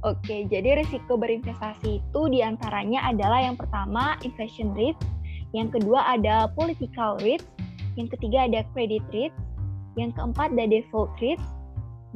Oke, 0.00 0.48
jadi 0.48 0.80
risiko 0.80 1.20
berinvestasi 1.20 2.00
itu 2.00 2.20
di 2.32 2.40
antaranya 2.40 3.04
adalah 3.04 3.44
yang 3.44 3.58
pertama 3.58 4.16
inflation 4.24 4.72
risk, 4.72 4.96
yang 5.52 5.68
kedua 5.68 6.16
ada 6.16 6.48
political 6.56 7.20
risk, 7.20 7.44
yang 8.00 8.08
ketiga 8.08 8.48
ada 8.48 8.64
credit 8.72 9.04
risk, 9.12 9.36
yang 10.00 10.08
keempat 10.16 10.56
ada 10.56 10.72
default 10.72 11.12
risk, 11.20 11.44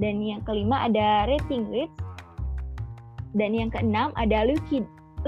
dan 0.00 0.24
yang 0.24 0.40
kelima 0.48 0.88
ada 0.88 1.28
rating 1.28 1.68
risk, 1.68 1.92
dan 3.36 3.52
yang 3.52 3.68
keenam 3.68 4.16
ada 4.16 4.48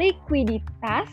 likuiditas 0.01 1.13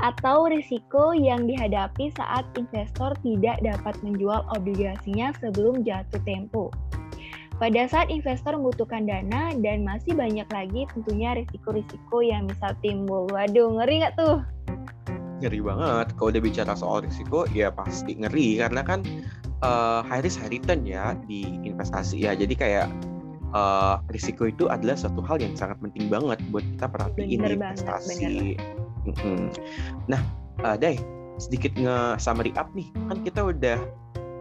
atau 0.00 0.48
risiko 0.52 1.16
yang 1.16 1.48
dihadapi 1.48 2.12
saat 2.12 2.44
investor 2.60 3.16
tidak 3.24 3.56
dapat 3.64 3.94
menjual 4.04 4.44
obligasinya 4.52 5.32
sebelum 5.40 5.80
jatuh 5.84 6.20
tempo. 6.28 6.68
Pada 7.56 7.88
saat 7.88 8.12
investor 8.12 8.52
membutuhkan 8.52 9.08
dana 9.08 9.56
dan 9.64 9.80
masih 9.80 10.12
banyak 10.12 10.44
lagi 10.52 10.84
tentunya 10.92 11.40
risiko-risiko 11.40 12.20
yang 12.20 12.44
bisa 12.44 12.76
timbul. 12.84 13.24
Waduh, 13.32 13.80
ngeri 13.80 14.04
nggak 14.04 14.14
tuh? 14.20 14.44
Ngeri 15.40 15.64
banget. 15.64 16.12
Kalau 16.20 16.28
udah 16.28 16.42
bicara 16.44 16.72
soal 16.76 17.08
risiko, 17.08 17.48
ya 17.56 17.72
pasti 17.72 18.12
ngeri. 18.20 18.60
Karena 18.60 18.84
kan 18.84 19.00
uh, 19.64 20.04
high 20.04 20.20
risk 20.20 20.44
high 20.44 20.52
return 20.52 20.84
ya 20.84 21.16
di 21.24 21.48
investasi 21.64 22.28
ya. 22.28 22.36
Jadi 22.36 22.52
kayak 22.52 22.92
uh, 23.56 24.04
risiko 24.12 24.44
itu 24.44 24.68
adalah 24.68 25.00
suatu 25.00 25.24
hal 25.24 25.40
yang 25.40 25.56
sangat 25.56 25.80
penting 25.80 26.12
banget 26.12 26.36
buat 26.52 26.64
kita 26.76 26.92
perhatiin 26.92 27.40
di 27.40 27.56
investasi. 27.56 28.20
Banget, 28.60 28.85
mm 29.06 29.46
Nah, 30.10 30.20
uh, 30.66 30.74
Day, 30.74 30.98
sedikit 31.38 31.72
nge-summary 31.78 32.52
up 32.58 32.72
nih. 32.74 32.88
Kan 33.08 33.22
kita 33.22 33.40
udah 33.46 33.78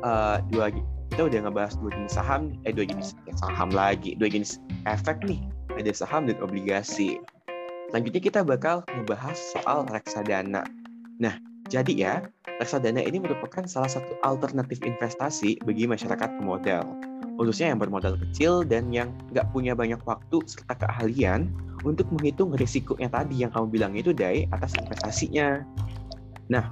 uh, 0.02 0.38
dua 0.50 0.74
kita 1.14 1.32
udah 1.32 1.40
ngebahas 1.48 1.74
dua 1.80 1.92
jenis 1.94 2.14
saham, 2.18 2.42
eh 2.66 2.74
dua 2.74 2.86
jenis 2.90 3.14
ya, 3.30 3.34
saham 3.38 3.70
lagi, 3.72 4.18
dua 4.18 4.28
jenis 4.28 4.58
efek 4.90 5.22
nih, 5.24 5.40
ada 5.78 5.92
saham 5.94 6.26
dan 6.26 6.38
obligasi. 6.42 7.22
Selanjutnya 7.94 8.22
kita 8.22 8.40
bakal 8.42 8.82
ngebahas 8.92 9.38
soal 9.56 9.86
reksadana. 9.88 10.66
Nah, 11.22 11.38
jadi 11.70 11.94
ya, 11.94 12.14
reksadana 12.60 13.04
ini 13.04 13.20
merupakan 13.20 13.64
salah 13.68 13.90
satu 13.92 14.16
alternatif 14.24 14.80
investasi 14.84 15.60
bagi 15.64 15.86
masyarakat 15.88 16.40
pemodal, 16.40 16.86
khususnya 17.36 17.76
yang 17.76 17.80
bermodal 17.80 18.16
kecil 18.30 18.64
dan 18.64 18.90
yang 18.92 19.12
nggak 19.36 19.48
punya 19.52 19.76
banyak 19.76 20.00
waktu 20.08 20.40
serta 20.48 20.80
keahlian 20.80 21.52
untuk 21.84 22.08
menghitung 22.16 22.56
risikonya 22.56 23.12
tadi 23.12 23.44
yang 23.44 23.52
kamu 23.52 23.68
bilang 23.70 23.94
itu 23.94 24.16
dari 24.16 24.48
atas 24.50 24.74
investasinya. 24.80 25.62
Nah, 26.48 26.70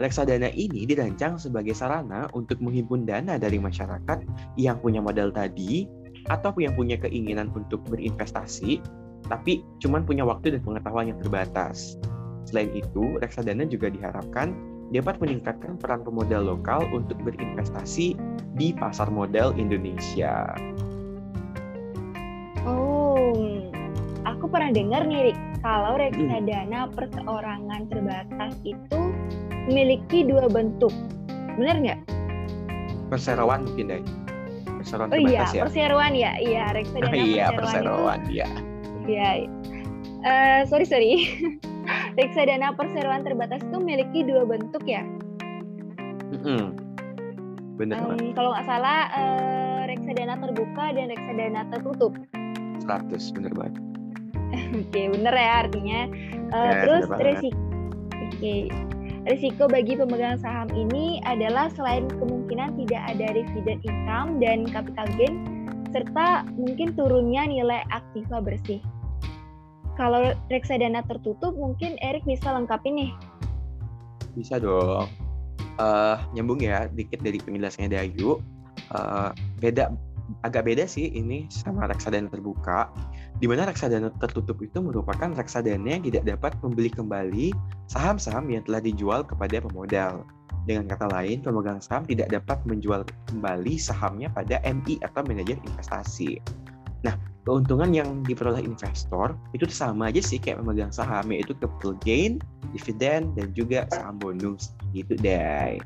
Reksadana 0.00 0.48
ini 0.56 0.88
dirancang 0.88 1.36
sebagai 1.36 1.76
sarana 1.76 2.24
untuk 2.32 2.56
menghimpun 2.64 3.04
dana 3.04 3.36
dari 3.36 3.60
masyarakat 3.60 4.24
yang 4.56 4.80
punya 4.80 5.04
modal 5.04 5.28
tadi 5.28 5.84
atau 6.32 6.56
yang 6.56 6.72
punya 6.72 6.96
keinginan 6.96 7.52
untuk 7.52 7.84
berinvestasi, 7.84 8.80
tapi 9.28 9.60
cuma 9.76 10.00
punya 10.00 10.24
waktu 10.24 10.56
dan 10.56 10.64
pengetahuan 10.64 11.12
yang 11.12 11.20
terbatas. 11.20 12.00
Selain 12.48 12.72
itu, 12.72 13.20
reksadana 13.20 13.68
juga 13.68 13.92
diharapkan 13.92 14.56
dapat 14.90 15.22
meningkatkan 15.22 15.78
peran 15.78 16.02
pemodal 16.02 16.42
lokal 16.54 16.82
untuk 16.90 17.14
berinvestasi 17.22 18.18
di 18.58 18.74
pasar 18.74 19.06
modal 19.08 19.54
Indonesia. 19.54 20.50
Oh, 22.66 23.70
aku 24.26 24.50
pernah 24.50 24.74
dengar 24.74 25.06
nih, 25.06 25.30
Rik, 25.30 25.38
kalau 25.62 25.94
reksadana 25.96 26.90
perseorangan 26.90 27.86
terbatas 27.86 28.52
itu 28.66 29.00
memiliki 29.70 30.26
dua 30.26 30.50
bentuk. 30.50 30.92
Benar 31.54 31.76
nggak? 31.78 32.00
Perseroan 33.08 33.70
mungkin 33.70 33.84
deh. 33.94 34.02
Perseroan 34.82 35.08
oh 35.14 35.20
iya, 35.22 35.46
ya. 35.54 35.62
perseroan 35.64 36.12
ya. 36.18 36.32
Iya, 36.42 36.64
reksadana 36.74 37.14
oh, 37.14 37.26
iya, 37.30 37.46
perseroan, 37.54 38.20
iya. 38.26 38.48
Iya. 39.06 39.30
Uh, 40.20 40.60
sorry, 40.66 40.84
sorry. 40.84 41.14
reksadana 42.18 42.74
perseroan 42.74 43.22
terbatas 43.22 43.62
itu 43.62 43.76
memiliki 43.78 44.26
dua 44.26 44.46
bentuk 44.46 44.82
ya? 44.86 45.02
Mm 46.30 46.40
-hmm. 46.40 46.64
Benar. 47.80 48.12
Um, 48.12 48.36
kalau 48.36 48.52
nggak 48.52 48.66
salah, 48.68 49.08
uh, 49.16 49.80
reksadana 49.88 50.36
terbuka 50.36 50.84
dan 50.92 51.08
reksadana 51.08 51.60
tertutup. 51.72 52.12
100, 52.84 53.34
benar 53.36 53.52
banget. 53.56 53.74
Oke, 54.50 54.84
okay, 54.90 55.06
bener 55.08 55.34
ya 55.34 55.52
artinya. 55.64 56.00
Uh, 56.52 56.60
ya, 56.68 56.72
terus 56.84 57.04
resiko. 57.16 57.56
Oke, 58.20 58.28
okay. 58.36 58.62
Risiko 59.28 59.68
bagi 59.68 60.00
pemegang 60.00 60.40
saham 60.40 60.68
ini 60.72 61.20
adalah 61.28 61.68
selain 61.76 62.08
kemungkinan 62.08 62.72
tidak 62.84 63.02
ada 63.04 63.26
dividend 63.36 63.80
income 63.84 64.40
dan 64.40 64.64
capital 64.64 65.04
gain, 65.20 65.34
serta 65.92 66.48
mungkin 66.56 66.96
turunnya 66.96 67.44
nilai 67.44 67.84
aktiva 67.92 68.40
bersih. 68.40 68.80
Kalau 69.98 70.34
reksadana 70.48 71.02
tertutup, 71.06 71.54
mungkin 71.56 71.98
Erik 72.00 72.24
bisa 72.24 72.50
lengkapi 72.52 72.88
nih. 72.90 73.10
Bisa 74.34 74.62
dong. 74.62 75.10
Uh, 75.80 76.20
nyambung 76.36 76.60
ya, 76.60 76.86
dikit 76.92 77.24
dari 77.24 77.40
penjelasannya 77.40 77.90
Dayu. 77.94 78.40
Uh, 78.90 79.30
beda, 79.62 79.94
agak 80.46 80.66
beda 80.66 80.84
sih 80.86 81.10
ini 81.10 81.46
sama 81.50 81.90
reksadana 81.90 82.30
terbuka 82.30 82.90
di 83.40 83.48
mana 83.48 83.66
reksadana 83.66 84.12
tertutup 84.20 84.60
itu 84.60 84.78
merupakan 84.78 85.32
reksadana 85.32 85.98
yang 85.98 86.04
tidak 86.04 86.24
dapat 86.28 86.52
membeli 86.60 86.90
kembali 86.92 87.46
saham-saham 87.88 88.52
yang 88.52 88.62
telah 88.68 88.84
dijual 88.84 89.24
kepada 89.24 89.64
pemodal. 89.64 90.22
Dengan 90.68 90.92
kata 90.92 91.08
lain, 91.08 91.40
pemegang 91.40 91.80
saham 91.80 92.04
tidak 92.04 92.28
dapat 92.28 92.60
menjual 92.68 93.02
kembali 93.32 93.80
sahamnya 93.80 94.28
pada 94.28 94.60
MI 94.60 95.00
atau 95.00 95.24
manajer 95.24 95.56
investasi. 95.56 96.36
Nah, 97.00 97.16
keuntungan 97.44 97.90
yang 97.90 98.22
diperoleh 98.24 98.62
investor 98.62 99.36
itu 99.56 99.64
sama 99.68 100.12
aja 100.12 100.20
sih 100.20 100.36
kayak 100.36 100.60
memegang 100.60 100.92
saham, 100.92 101.32
yaitu 101.32 101.56
capital 101.56 101.96
gain, 102.04 102.40
dividen, 102.76 103.32
dan 103.36 103.48
juga 103.56 103.88
saham 103.90 104.20
bonus. 104.20 104.74
Gitu 104.92 105.16
deh. 105.20 105.80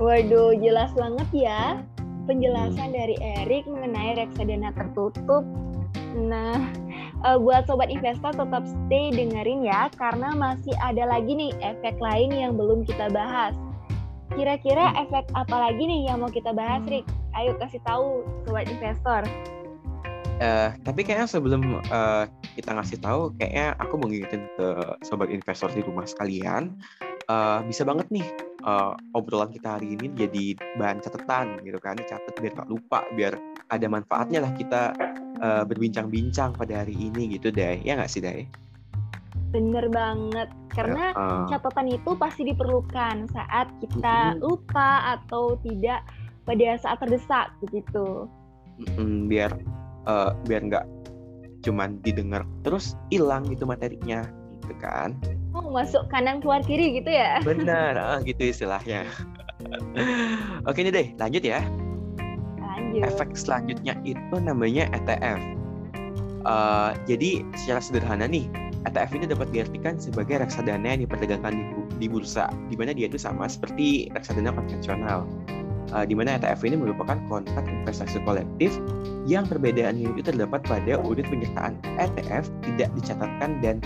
Waduh, 0.00 0.56
jelas 0.60 0.92
banget 0.96 1.28
ya 1.32 1.84
penjelasan 2.24 2.92
hmm. 2.92 2.96
dari 2.96 3.16
Erik 3.42 3.64
mengenai 3.66 4.16
reksadana 4.16 4.70
tertutup 4.72 5.42
Nah, 6.10 6.58
uh, 7.22 7.38
buat 7.38 7.66
sobat 7.70 7.90
investor 7.90 8.34
tetap 8.34 8.66
stay 8.66 9.14
dengerin 9.14 9.62
ya 9.62 9.86
karena 9.94 10.34
masih 10.34 10.74
ada 10.82 11.06
lagi 11.06 11.34
nih 11.34 11.54
efek 11.62 11.98
lain 12.02 12.34
yang 12.34 12.58
belum 12.58 12.82
kita 12.82 13.10
bahas. 13.14 13.54
Kira-kira 14.34 14.94
efek 14.98 15.26
apa 15.34 15.70
lagi 15.70 15.82
nih 15.82 16.10
yang 16.10 16.22
mau 16.22 16.30
kita 16.30 16.54
bahas, 16.54 16.82
Rick? 16.86 17.06
Ayo 17.34 17.54
kasih 17.62 17.82
tahu 17.86 18.26
sobat 18.46 18.66
investor. 18.66 19.22
Uh, 20.40 20.72
tapi 20.88 21.04
kayaknya 21.04 21.28
sebelum 21.28 21.84
uh, 21.92 22.24
kita 22.56 22.72
ngasih 22.72 22.96
tahu, 23.04 23.28
kayaknya 23.36 23.76
aku 23.76 24.00
mau 24.00 24.08
ngingetin 24.08 24.48
ke 24.56 24.68
sobat 25.04 25.28
investor 25.28 25.68
di 25.68 25.84
rumah 25.84 26.08
sekalian, 26.08 26.80
uh, 27.28 27.60
bisa 27.68 27.84
banget 27.84 28.08
nih 28.08 28.24
uh, 28.64 28.96
obrolan 29.12 29.52
kita 29.52 29.76
hari 29.76 30.00
ini 30.00 30.08
jadi 30.16 30.56
bahan 30.80 31.04
catatan 31.04 31.60
gitu 31.60 31.76
kan, 31.76 32.00
catat 32.00 32.32
biar 32.40 32.56
nggak 32.56 32.72
lupa, 32.72 33.04
biar 33.12 33.36
ada 33.68 33.84
manfaatnya 33.84 34.40
lah 34.48 34.52
kita 34.56 34.96
uh, 35.44 35.68
berbincang-bincang 35.68 36.56
pada 36.56 36.88
hari 36.88 36.96
ini 36.96 37.36
gitu 37.36 37.52
deh 37.52 37.76
ya 37.84 38.00
nggak 38.00 38.08
sih 38.08 38.24
deh 38.24 38.48
Bener 39.50 39.90
banget, 39.90 40.46
karena 40.70 41.10
uh, 41.18 41.44
catatan 41.50 41.90
itu 41.90 42.14
pasti 42.14 42.46
diperlukan 42.46 43.26
saat 43.34 43.66
kita 43.82 44.38
uh, 44.38 44.38
lupa 44.38 45.18
atau 45.18 45.58
tidak 45.66 46.06
pada 46.46 46.78
saat 46.78 47.02
terdesak 47.02 47.50
begitu. 47.58 48.30
Uh, 48.94 49.26
biar 49.26 49.50
uh, 50.06 50.36
biar 50.46 50.64
nggak 50.68 50.86
cuman 51.60 52.00
didengar 52.00 52.48
terus 52.64 52.96
hilang 53.12 53.44
gitu 53.52 53.68
materinya, 53.68 54.24
gitu 54.60 54.74
kan? 54.80 55.16
Oh 55.52 55.68
masuk 55.68 56.08
kanan 56.08 56.40
keluar 56.40 56.64
kiri 56.64 57.02
gitu 57.02 57.10
ya? 57.10 57.42
Benar, 57.44 57.98
uh, 57.98 58.18
gitu 58.24 58.48
istilahnya. 58.48 59.04
Oke 60.68 60.80
nih 60.80 60.92
deh, 60.92 61.06
lanjut 61.20 61.44
ya. 61.44 61.60
Lanjut. 62.60 63.04
Efek 63.12 63.36
selanjutnya 63.36 63.98
itu 64.08 64.36
namanya 64.40 64.88
ETF. 64.96 65.40
Uh, 66.40 66.96
jadi 67.04 67.44
secara 67.52 67.84
sederhana 67.84 68.24
nih, 68.24 68.48
ETF 68.88 69.12
ini 69.12 69.28
dapat 69.28 69.52
diartikan 69.52 70.00
sebagai 70.00 70.40
reksadana 70.40 70.96
yang 70.96 71.04
diperdagangkan 71.04 71.52
di, 71.52 71.64
di 72.00 72.06
bursa, 72.08 72.48
di 72.72 72.76
mana 72.80 72.96
dia 72.96 73.12
itu 73.12 73.20
sama 73.20 73.44
seperti 73.44 74.08
reksadana 74.16 74.56
konvensional. 74.56 75.28
Uh, 75.90 76.06
di 76.06 76.14
mana 76.14 76.38
ETF 76.38 76.62
ini 76.62 76.78
merupakan 76.78 77.18
kontrak 77.26 77.66
investasi 77.66 78.22
kolektif 78.22 78.70
yang 79.26 79.42
perbedaannya 79.42 80.14
itu 80.14 80.22
terdapat 80.22 80.62
pada 80.62 81.02
unit 81.02 81.26
penyertaan 81.26 81.74
ETF 81.98 82.46
tidak 82.62 82.94
dicatatkan 82.94 83.58
dan 83.58 83.82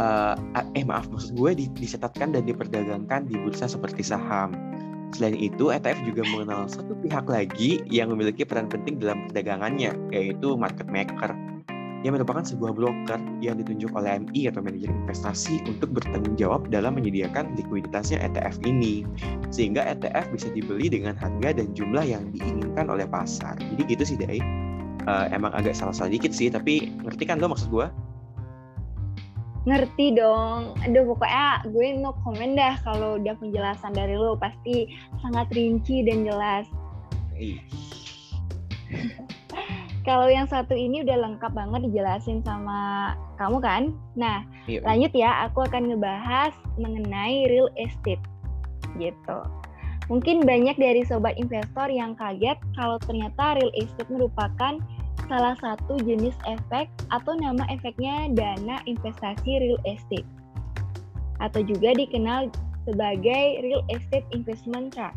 uh, 0.00 0.32
eh 0.72 0.84
maaf 0.84 1.04
maksud 1.12 1.36
gue 1.36 1.68
dicatatkan 1.76 2.32
dan 2.32 2.48
diperdagangkan 2.48 3.28
di 3.28 3.36
bursa 3.36 3.68
seperti 3.68 4.00
saham. 4.00 4.56
Selain 5.14 5.38
itu, 5.38 5.70
ETF 5.70 6.02
juga 6.02 6.26
mengenal 6.26 6.66
satu 6.66 6.98
pihak 6.98 7.30
lagi 7.30 7.86
yang 7.86 8.10
memiliki 8.10 8.42
peran 8.42 8.66
penting 8.66 8.98
dalam 8.98 9.30
perdagangannya, 9.30 9.94
yaitu 10.10 10.58
market 10.58 10.90
maker 10.90 11.30
yang 12.04 12.20
merupakan 12.20 12.44
sebuah 12.44 12.76
broker 12.76 13.16
yang 13.40 13.56
ditunjuk 13.56 13.88
oleh 13.96 14.20
MI 14.20 14.52
atau 14.52 14.60
manajer 14.60 14.92
investasi 14.92 15.64
untuk 15.64 15.96
bertanggung 15.96 16.36
jawab 16.36 16.68
dalam 16.68 17.00
menyediakan 17.00 17.56
likuiditasnya 17.56 18.20
ETF 18.20 18.60
ini. 18.68 19.08
Sehingga 19.48 19.80
ETF 19.88 20.28
bisa 20.36 20.52
dibeli 20.52 20.92
dengan 20.92 21.16
harga 21.16 21.56
dan 21.56 21.72
jumlah 21.72 22.04
yang 22.04 22.28
diinginkan 22.36 22.92
oleh 22.92 23.08
pasar. 23.08 23.56
Jadi 23.56 23.82
gitu 23.88 24.04
sih, 24.04 24.16
Dai. 24.20 24.38
Uh, 25.04 25.28
emang 25.32 25.52
agak 25.56 25.72
salah-salah 25.72 26.12
dikit 26.12 26.32
sih, 26.32 26.52
tapi 26.52 26.92
ngerti 27.04 27.24
kan 27.24 27.40
lo 27.40 27.48
maksud 27.48 27.72
gue? 27.72 27.88
Ngerti 29.64 30.12
dong. 30.12 30.76
Aduh, 30.84 31.08
pokoknya 31.08 31.64
gue 31.72 31.96
no 32.04 32.12
comment 32.20 32.52
dah 32.52 32.76
kalau 32.84 33.16
udah 33.16 33.32
penjelasan 33.40 33.96
dari 33.96 34.12
lo. 34.12 34.36
Pasti 34.36 34.92
sangat 35.24 35.48
rinci 35.56 36.04
dan 36.04 36.28
jelas. 36.28 36.68
Kalau 40.04 40.28
yang 40.28 40.44
satu 40.44 40.76
ini 40.76 41.00
udah 41.00 41.16
lengkap 41.16 41.56
banget 41.56 41.88
dijelasin 41.88 42.44
sama 42.44 43.12
kamu 43.40 43.58
kan? 43.64 43.82
Nah, 44.20 44.44
iya. 44.68 44.84
lanjut 44.84 45.12
ya, 45.16 45.48
aku 45.48 45.64
akan 45.64 45.88
ngebahas 45.88 46.52
mengenai 46.76 47.48
real 47.48 47.72
estate 47.80 48.20
gitu. 49.00 49.38
Mungkin 50.12 50.44
banyak 50.44 50.76
dari 50.76 51.00
sobat 51.08 51.40
investor 51.40 51.88
yang 51.88 52.12
kaget 52.20 52.60
kalau 52.76 53.00
ternyata 53.00 53.56
real 53.56 53.72
estate 53.80 54.12
merupakan 54.12 54.76
salah 55.24 55.56
satu 55.64 55.96
jenis 56.04 56.36
efek 56.44 56.92
atau 57.08 57.32
nama 57.32 57.64
efeknya 57.72 58.28
dana 58.36 58.84
investasi 58.84 59.64
real 59.64 59.80
estate 59.88 60.28
atau 61.40 61.64
juga 61.64 61.96
dikenal 61.96 62.52
sebagai 62.84 63.64
real 63.64 63.80
estate 63.88 64.28
investment 64.36 64.92
trust. 64.92 65.16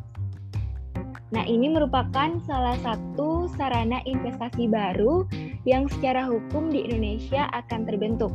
Nah, 1.27 1.43
ini 1.43 1.67
merupakan 1.67 2.39
salah 2.47 2.79
satu 2.79 3.51
sarana 3.59 3.99
investasi 4.07 4.71
baru 4.71 5.27
yang 5.67 5.91
secara 5.91 6.23
hukum 6.23 6.71
di 6.71 6.87
Indonesia 6.87 7.51
akan 7.51 7.83
terbentuk 7.83 8.31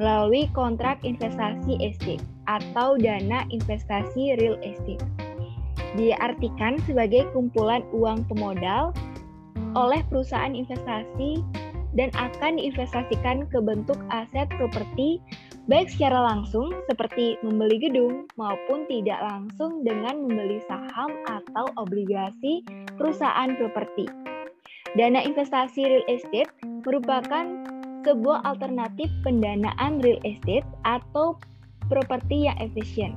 melalui 0.00 0.48
kontrak 0.56 0.96
investasi 1.04 1.76
estate 1.84 2.24
atau 2.48 2.96
dana 2.96 3.44
investasi 3.52 4.40
real 4.40 4.56
estate. 4.64 5.04
Diartikan 6.00 6.80
sebagai 6.88 7.28
kumpulan 7.36 7.84
uang 7.92 8.24
pemodal 8.32 8.96
oleh 9.76 10.00
perusahaan 10.08 10.56
investasi 10.56 11.44
dan 11.94 12.10
akan 12.14 12.58
diinvestasikan 12.58 13.50
ke 13.50 13.58
bentuk 13.58 13.98
aset 14.14 14.46
properti 14.54 15.18
baik 15.66 15.90
secara 15.90 16.34
langsung 16.34 16.70
seperti 16.90 17.38
membeli 17.46 17.78
gedung 17.78 18.26
maupun 18.34 18.86
tidak 18.90 19.22
langsung 19.22 19.86
dengan 19.86 20.26
membeli 20.26 20.58
saham 20.66 21.10
atau 21.30 21.66
obligasi 21.78 22.66
perusahaan 22.98 23.54
properti. 23.54 24.06
Dana 24.98 25.22
investasi 25.22 25.86
real 25.86 26.06
estate 26.10 26.50
merupakan 26.82 27.46
sebuah 28.02 28.42
alternatif 28.42 29.06
pendanaan 29.22 30.02
real 30.02 30.18
estate 30.26 30.66
atau 30.82 31.38
properti 31.86 32.50
yang 32.50 32.58
efisien. 32.58 33.14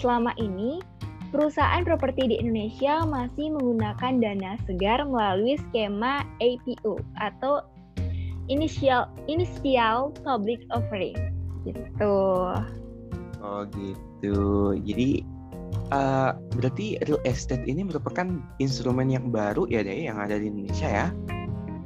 Selama 0.00 0.32
ini, 0.40 0.80
perusahaan 1.34 1.82
properti 1.82 2.32
di 2.32 2.36
Indonesia 2.38 3.02
masih 3.08 3.56
menggunakan 3.56 4.12
dana 4.20 4.52
segar 4.68 5.04
melalui 5.04 5.56
skema 5.68 6.24
APO 6.40 7.00
atau 7.18 7.64
Initial 8.50 9.06
Initial 9.30 10.10
Public 10.26 10.66
Offering. 10.74 11.18
Gitu. 11.62 12.16
Oh 13.42 13.62
gitu. 13.70 14.38
Jadi 14.82 15.22
uh, 15.94 16.34
berarti 16.54 16.98
real 17.06 17.20
estate 17.22 17.62
ini 17.66 17.86
merupakan 17.86 18.26
instrumen 18.58 19.10
yang 19.10 19.30
baru 19.30 19.66
ya 19.70 19.86
deh 19.86 20.08
yang 20.08 20.18
ada 20.18 20.38
di 20.38 20.50
Indonesia 20.50 20.88
ya? 20.88 21.06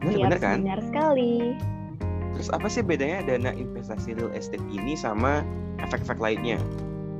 Benar 0.00 0.12
iya, 0.12 0.24
benar 0.28 0.40
kan? 0.40 0.56
benar 0.64 0.80
sekali. 0.84 1.56
Terus 2.36 2.48
apa 2.52 2.68
sih 2.68 2.84
bedanya 2.84 3.24
dana 3.24 3.50
investasi 3.56 4.16
real 4.16 4.32
estate 4.36 4.62
ini 4.68 4.92
sama 4.96 5.40
efek-efek 5.80 6.20
lainnya? 6.20 6.60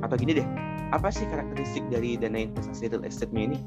Atau 0.05 0.17
gini 0.21 0.37
deh 0.41 0.47
apa 0.95 1.11
sih 1.11 1.27
karakteristik 1.27 1.83
dari 1.91 2.15
dana 2.15 2.47
investasi 2.47 2.93
real 2.93 3.03
estate-nya 3.03 3.53
ini? 3.53 3.59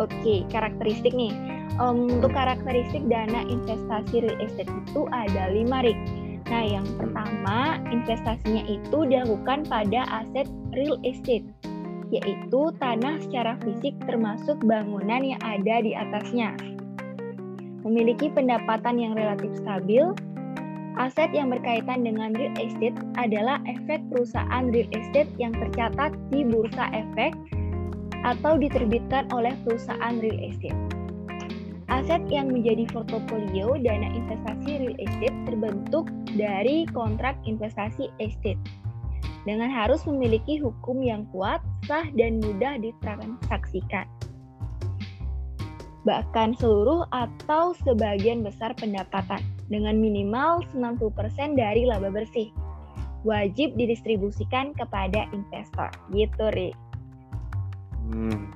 Oke, 0.00 0.42
karakteristik 0.50 1.14
nih. 1.14 1.30
Um, 1.74 2.06
untuk 2.06 2.30
karakteristik 2.30 3.02
dana 3.10 3.42
investasi 3.50 4.22
real 4.22 4.38
estate 4.38 4.70
itu 4.70 5.10
ada 5.10 5.50
lima, 5.50 5.82
Rik. 5.82 5.98
Nah, 6.46 6.62
yang 6.62 6.86
pertama, 7.00 7.82
investasinya 7.90 8.62
itu 8.70 9.02
dilakukan 9.10 9.66
pada 9.66 10.06
aset 10.22 10.46
real 10.70 11.00
estate, 11.02 11.42
yaitu 12.14 12.70
tanah 12.78 13.18
secara 13.26 13.58
fisik 13.66 13.96
termasuk 14.06 14.54
bangunan 14.62 15.24
yang 15.24 15.40
ada 15.42 15.82
di 15.82 15.98
atasnya. 15.98 16.54
Memiliki 17.82 18.30
pendapatan 18.30 19.02
yang 19.02 19.18
relatif 19.18 19.50
stabil, 19.58 20.14
aset 20.94 21.34
yang 21.34 21.50
berkaitan 21.50 22.06
dengan 22.06 22.38
real 22.38 22.54
estate 22.54 22.94
adalah 23.18 23.58
efek 23.66 23.98
perusahaan 24.14 24.70
real 24.70 24.86
estate 24.94 25.32
yang 25.42 25.50
tercatat 25.50 26.14
di 26.30 26.46
bursa 26.46 26.86
efek 26.94 27.34
atau 28.22 28.54
diterbitkan 28.56 29.26
oleh 29.34 29.52
perusahaan 29.66 30.16
real 30.22 30.38
estate. 30.38 30.76
Aset 31.94 32.26
yang 32.26 32.50
menjadi 32.50 32.90
portofolio 32.90 33.78
dana 33.78 34.10
investasi 34.10 34.82
real 34.82 34.98
estate 34.98 35.38
terbentuk 35.46 36.10
dari 36.34 36.90
kontrak 36.90 37.38
investasi 37.46 38.10
estate 38.18 38.58
dengan 39.46 39.70
harus 39.70 40.02
memiliki 40.02 40.58
hukum 40.58 40.98
yang 41.06 41.22
kuat, 41.30 41.62
sah, 41.86 42.02
dan 42.18 42.42
mudah 42.42 42.82
ditransaksikan. 42.82 44.10
Bahkan 46.02 46.58
seluruh 46.58 47.06
atau 47.14 47.78
sebagian 47.86 48.42
besar 48.42 48.74
pendapatan 48.74 49.46
dengan 49.70 49.94
minimal 49.94 50.66
90% 50.74 50.98
dari 51.54 51.86
laba 51.86 52.10
bersih 52.10 52.50
wajib 53.22 53.70
didistribusikan 53.78 54.74
kepada 54.74 55.30
investor. 55.30 55.94
Gitu, 56.10 56.44
Rik. 56.58 56.74
Hmm. 58.10 58.50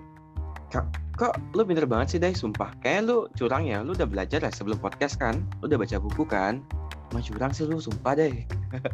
Kok 1.18 1.59
lu 1.59 1.66
pinter 1.66 1.83
banget 1.83 2.14
sih, 2.14 2.18
Dai? 2.22 2.31
Sumpah. 2.31 2.70
Kayak 2.78 3.11
lu 3.11 3.26
curang 3.35 3.66
ya. 3.66 3.83
Lu 3.83 3.90
udah 3.90 4.07
belajar 4.07 4.38
ya 4.38 4.54
sebelum 4.54 4.78
podcast 4.78 5.18
kan? 5.18 5.42
Lu 5.59 5.66
udah 5.66 5.83
baca 5.83 5.98
buku 5.98 6.22
kan? 6.22 6.62
Mah 7.11 7.22
curang 7.26 7.50
sih 7.50 7.66
lu, 7.66 7.83
sumpah 7.83 8.14
deh. 8.14 8.46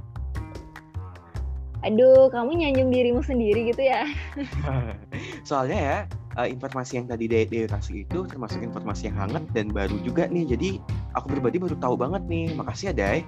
Aduh, 1.84 2.32
kamu 2.32 2.64
nyanjung 2.64 2.88
dirimu 2.88 3.20
sendiri 3.20 3.68
gitu 3.68 3.84
ya? 3.84 4.08
Soalnya 5.48 5.76
ya, 5.76 5.98
uh, 6.40 6.48
informasi 6.48 6.96
yang 6.96 7.04
tadi 7.04 7.28
Dai 7.28 7.44
kasih 7.44 8.08
itu 8.08 8.24
termasuk 8.24 8.64
informasi 8.64 9.12
yang 9.12 9.20
hangat 9.20 9.44
dan 9.52 9.68
baru 9.68 10.00
juga 10.00 10.24
nih. 10.24 10.48
Jadi 10.48 10.80
aku 11.12 11.28
pribadi 11.28 11.60
baru 11.60 11.76
tahu 11.76 12.00
banget 12.00 12.24
nih. 12.24 12.56
Makasih 12.56 12.88
ya, 12.88 12.94
Dai. 12.96 13.20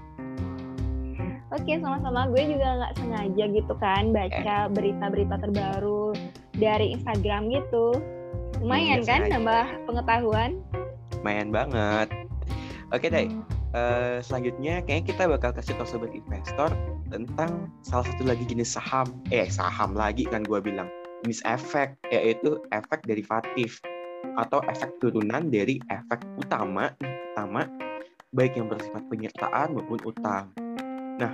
Oke, 1.52 1.76
sama-sama. 1.84 2.32
Gue 2.32 2.48
juga 2.48 2.80
nggak 2.80 2.92
sengaja 2.96 3.44
gitu 3.52 3.74
kan 3.76 4.16
baca 4.16 4.56
eh. 4.56 4.72
berita-berita 4.72 5.36
terbaru 5.36 6.16
dari 6.56 6.96
Instagram 6.96 7.52
gitu. 7.52 8.15
Lumayan 8.62 9.04
iya, 9.04 9.08
kan 9.08 9.20
nambah 9.28 9.64
pengetahuan? 9.84 10.50
Lumayan 11.20 11.48
banget. 11.52 12.08
Oke 12.94 13.10
deh, 13.10 13.26
uh, 13.74 14.18
selanjutnya 14.22 14.80
kayaknya 14.86 15.04
kita 15.12 15.22
bakal 15.26 15.50
kasih 15.52 15.74
tau 15.76 15.86
sobat 15.86 16.14
investor 16.14 16.70
tentang 17.10 17.70
salah 17.82 18.06
satu 18.06 18.24
lagi 18.24 18.46
jenis 18.46 18.74
saham. 18.74 19.06
Eh 19.34 19.50
saham 19.50 19.94
lagi 19.94 20.26
kan 20.26 20.46
gue 20.46 20.58
bilang. 20.62 20.88
Jenis 21.24 21.42
efek 21.44 21.98
yaitu 22.14 22.58
efek 22.70 23.02
derivatif 23.04 23.82
atau 24.38 24.62
efek 24.70 24.94
turunan 25.02 25.50
dari 25.50 25.82
efek 25.90 26.22
utama 26.38 26.92
utama 27.34 27.66
baik 28.34 28.58
yang 28.58 28.68
bersifat 28.68 29.02
penyertaan 29.08 29.76
maupun 29.76 30.00
utang. 30.04 30.52
Nah, 31.16 31.32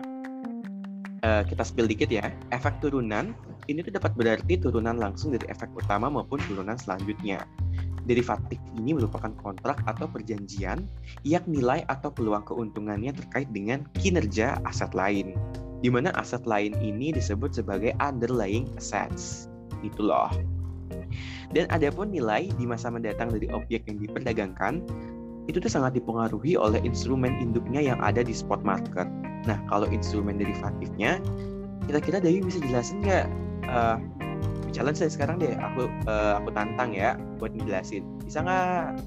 uh, 1.22 1.42
kita 1.46 1.62
spill 1.62 1.88
dikit 1.88 2.10
ya. 2.10 2.30
Efek 2.50 2.82
turunan 2.82 3.32
ini 3.70 3.80
tuh 3.80 3.94
dapat 3.94 4.12
berarti 4.18 4.58
turunan 4.58 4.98
langsung 4.98 5.32
dari 5.32 5.46
efek 5.48 5.70
utama 5.74 6.10
maupun 6.10 6.42
turunan 6.44 6.76
selanjutnya. 6.76 7.46
Derivatif 8.02 8.58
ini 8.74 8.98
merupakan 8.98 9.30
kontrak 9.38 9.78
atau 9.86 10.10
perjanjian 10.10 10.82
yang 11.22 11.44
nilai 11.46 11.86
atau 11.86 12.10
peluang 12.10 12.42
keuntungannya 12.42 13.14
terkait 13.14 13.46
dengan 13.54 13.86
kinerja 13.94 14.58
aset 14.66 14.90
lain. 14.90 15.38
Di 15.82 15.90
mana 15.90 16.10
aset 16.18 16.42
lain 16.42 16.74
ini 16.82 17.14
disebut 17.14 17.54
sebagai 17.54 17.94
underlying 18.02 18.66
assets. 18.74 19.46
Itu 19.86 20.02
loh. 20.02 20.30
Dan 21.52 21.68
adapun 21.70 22.10
nilai 22.10 22.50
di 22.58 22.64
masa 22.66 22.90
mendatang 22.90 23.30
dari 23.30 23.46
objek 23.54 23.86
yang 23.86 24.02
diperdagangkan 24.02 24.82
itu 25.50 25.58
tuh 25.58 25.70
sangat 25.70 25.98
dipengaruhi 25.98 26.54
oleh 26.54 26.78
instrumen 26.86 27.34
induknya 27.42 27.82
yang 27.82 27.98
ada 27.98 28.22
di 28.22 28.30
spot 28.30 28.62
market. 28.62 29.10
Nah, 29.42 29.58
kalau 29.66 29.90
instrumen 29.90 30.38
derivatifnya, 30.38 31.18
kira-kira 31.86 32.22
Dewi 32.22 32.46
bisa 32.46 32.62
jelasin 32.62 33.02
nggak 33.02 33.26
uh, 33.66 33.98
challenge 34.70 35.02
saya 35.02 35.10
sekarang 35.10 35.42
deh 35.42 35.52
aku 35.58 35.90
uh, 36.06 36.38
aku 36.38 36.54
tantang 36.54 36.94
ya 36.94 37.18
buat 37.42 37.52
ngejelasin 37.52 38.06
bisa 38.22 38.40
nggak 38.42 39.02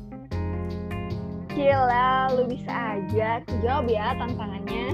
Gila, 1.55 2.35
lu 2.35 2.51
bisa 2.51 2.99
aja. 2.99 3.39
Jawab 3.63 3.87
ya 3.87 4.11
tantangannya. 4.19 4.91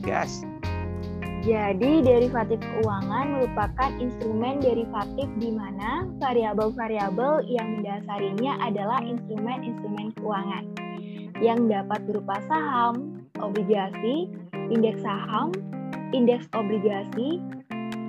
Gas. 0.00 0.48
Jadi, 1.42 2.06
derivatif 2.06 2.62
keuangan 2.62 3.34
merupakan 3.34 3.90
instrumen 3.98 4.62
derivatif 4.62 5.26
di 5.42 5.50
mana 5.50 6.06
variabel-variabel 6.22 7.50
yang 7.50 7.82
mendasarinya 7.82 8.62
adalah 8.62 9.02
instrumen-instrumen 9.02 10.14
keuangan 10.22 10.70
yang 11.42 11.66
dapat 11.66 11.98
berupa 12.06 12.38
saham, 12.46 13.26
obligasi, 13.42 14.30
indeks 14.70 15.02
saham, 15.02 15.50
indeks 16.14 16.46
obligasi, 16.54 17.42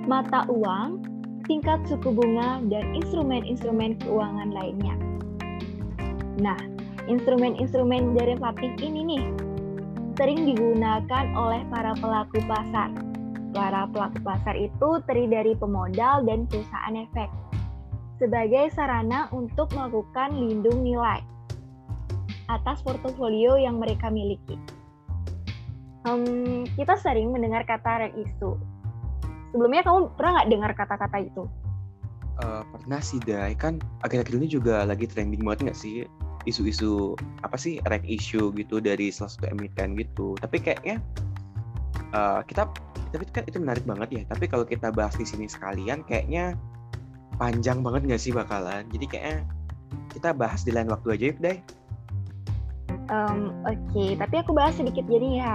mata 0.06 0.46
uang, 0.46 1.02
tingkat 1.50 1.82
suku 1.90 2.14
bunga, 2.14 2.62
dan 2.70 2.86
instrumen-instrumen 2.94 3.98
keuangan 3.98 4.54
lainnya. 4.54 4.94
Nah, 6.38 6.60
instrumen-instrumen 7.10 8.14
derivatif 8.14 8.78
ini 8.78 9.02
nih 9.02 9.26
sering 10.14 10.46
digunakan 10.46 11.26
oleh 11.34 11.66
para 11.66 11.98
pelaku 11.98 12.38
pasar 12.46 12.94
para 13.54 13.86
pelaku 13.86 14.18
pasar 14.26 14.58
itu 14.58 14.88
terdiri 15.06 15.30
dari 15.30 15.52
pemodal 15.54 16.26
dan 16.26 16.50
perusahaan 16.50 16.98
efek 16.98 17.30
sebagai 18.18 18.74
sarana 18.74 19.30
untuk 19.30 19.70
melakukan 19.72 20.34
lindung 20.34 20.82
nilai 20.82 21.22
atas 22.50 22.84
portofolio 22.84 23.56
yang 23.56 23.80
mereka 23.80 24.12
miliki. 24.12 24.58
Um, 26.04 26.68
kita 26.76 27.00
sering 27.00 27.32
mendengar 27.32 27.64
kata 27.64 28.04
reg 28.04 28.12
isu. 28.12 28.60
Sebelumnya 29.54 29.86
kamu 29.86 30.12
pernah 30.18 30.42
nggak 30.42 30.50
dengar 30.52 30.70
kata-kata 30.76 31.18
itu? 31.24 31.48
Uh, 32.42 32.60
pernah 32.68 33.00
sih, 33.00 33.22
Dai. 33.24 33.56
Kan 33.56 33.80
akhir-akhir 34.04 34.36
ini 34.36 34.48
juga 34.50 34.84
lagi 34.84 35.08
trending 35.08 35.40
banget 35.40 35.70
nggak 35.70 35.78
sih 35.78 36.04
isu-isu 36.44 37.16
apa 37.40 37.56
sih 37.56 37.80
reg 37.88 38.04
issue 38.04 38.52
gitu 38.52 38.76
dari 38.76 39.08
salah 39.08 39.32
satu 39.32 39.48
emiten 39.48 39.96
gitu. 39.96 40.36
Tapi 40.36 40.60
kayaknya 40.60 41.00
uh, 42.12 42.44
kita 42.44 42.68
tapi 43.14 43.30
kan 43.30 43.46
itu 43.46 43.62
menarik 43.62 43.86
banget 43.86 44.08
ya. 44.10 44.22
Tapi 44.26 44.50
kalau 44.50 44.66
kita 44.66 44.90
bahas 44.90 45.14
di 45.14 45.22
sini 45.22 45.46
sekalian 45.46 46.02
kayaknya 46.02 46.58
panjang 47.38 47.78
banget 47.86 48.10
nggak 48.10 48.22
sih 48.22 48.34
bakalan? 48.34 48.82
Jadi 48.90 49.06
kayaknya 49.06 49.46
kita 50.10 50.34
bahas 50.34 50.66
di 50.66 50.74
lain 50.74 50.90
waktu 50.90 51.14
aja 51.14 51.24
yuk 51.30 51.38
deh. 51.38 51.58
Um, 53.14 53.54
oke 53.62 53.78
okay. 53.94 54.18
tapi 54.18 54.34
aku 54.42 54.50
bahas 54.50 54.74
sedikit 54.74 55.06
jadi 55.06 55.28
ya. 55.38 55.54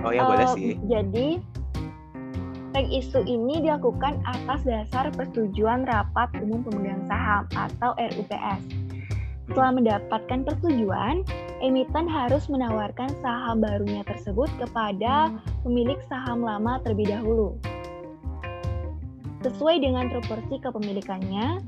Oh 0.00 0.10
ya 0.16 0.24
uh, 0.24 0.32
boleh 0.32 0.46
sih. 0.56 0.80
jadi 0.88 1.44
Reg 2.74 2.90
isu 2.90 3.22
ini 3.22 3.62
dilakukan 3.62 4.18
atas 4.26 4.66
dasar 4.66 5.06
persetujuan 5.14 5.86
rapat 5.86 6.26
umum 6.42 6.66
pemegang 6.66 7.06
saham 7.06 7.46
atau 7.54 7.94
RUPS. 7.94 8.66
Setelah 9.46 9.70
mendapatkan 9.78 10.42
persetujuan, 10.42 11.22
emiten 11.64 12.04
harus 12.04 12.44
menawarkan 12.52 13.08
saham 13.24 13.64
barunya 13.64 14.04
tersebut 14.04 14.52
kepada 14.60 15.32
pemilik 15.64 15.96
saham 16.04 16.44
lama 16.44 16.76
terlebih 16.84 17.16
dahulu. 17.16 17.56
Sesuai 19.40 19.80
dengan 19.80 20.12
proporsi 20.12 20.60
kepemilikannya. 20.60 21.64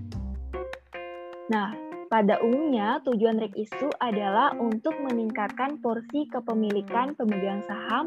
Nah, 1.48 1.70
pada 2.12 2.38
umumnya 2.44 3.00
tujuan 3.08 3.40
reg 3.40 3.56
isu 3.56 3.88
adalah 4.04 4.52
untuk 4.60 4.94
meningkatkan 5.00 5.80
porsi 5.80 6.28
kepemilikan 6.28 7.16
pemegang 7.16 7.64
saham 7.64 8.06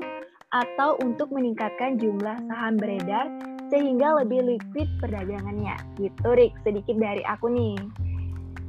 atau 0.50 0.98
untuk 1.06 1.30
meningkatkan 1.30 2.02
jumlah 2.02 2.38
saham 2.50 2.78
beredar 2.78 3.30
sehingga 3.70 4.18
lebih 4.26 4.58
liquid 4.58 4.90
perdagangannya. 4.98 5.78
Gitu, 6.02 6.28
Rick. 6.34 6.58
Sedikit 6.66 6.98
dari 6.98 7.22
aku 7.22 7.54
nih 7.54 7.78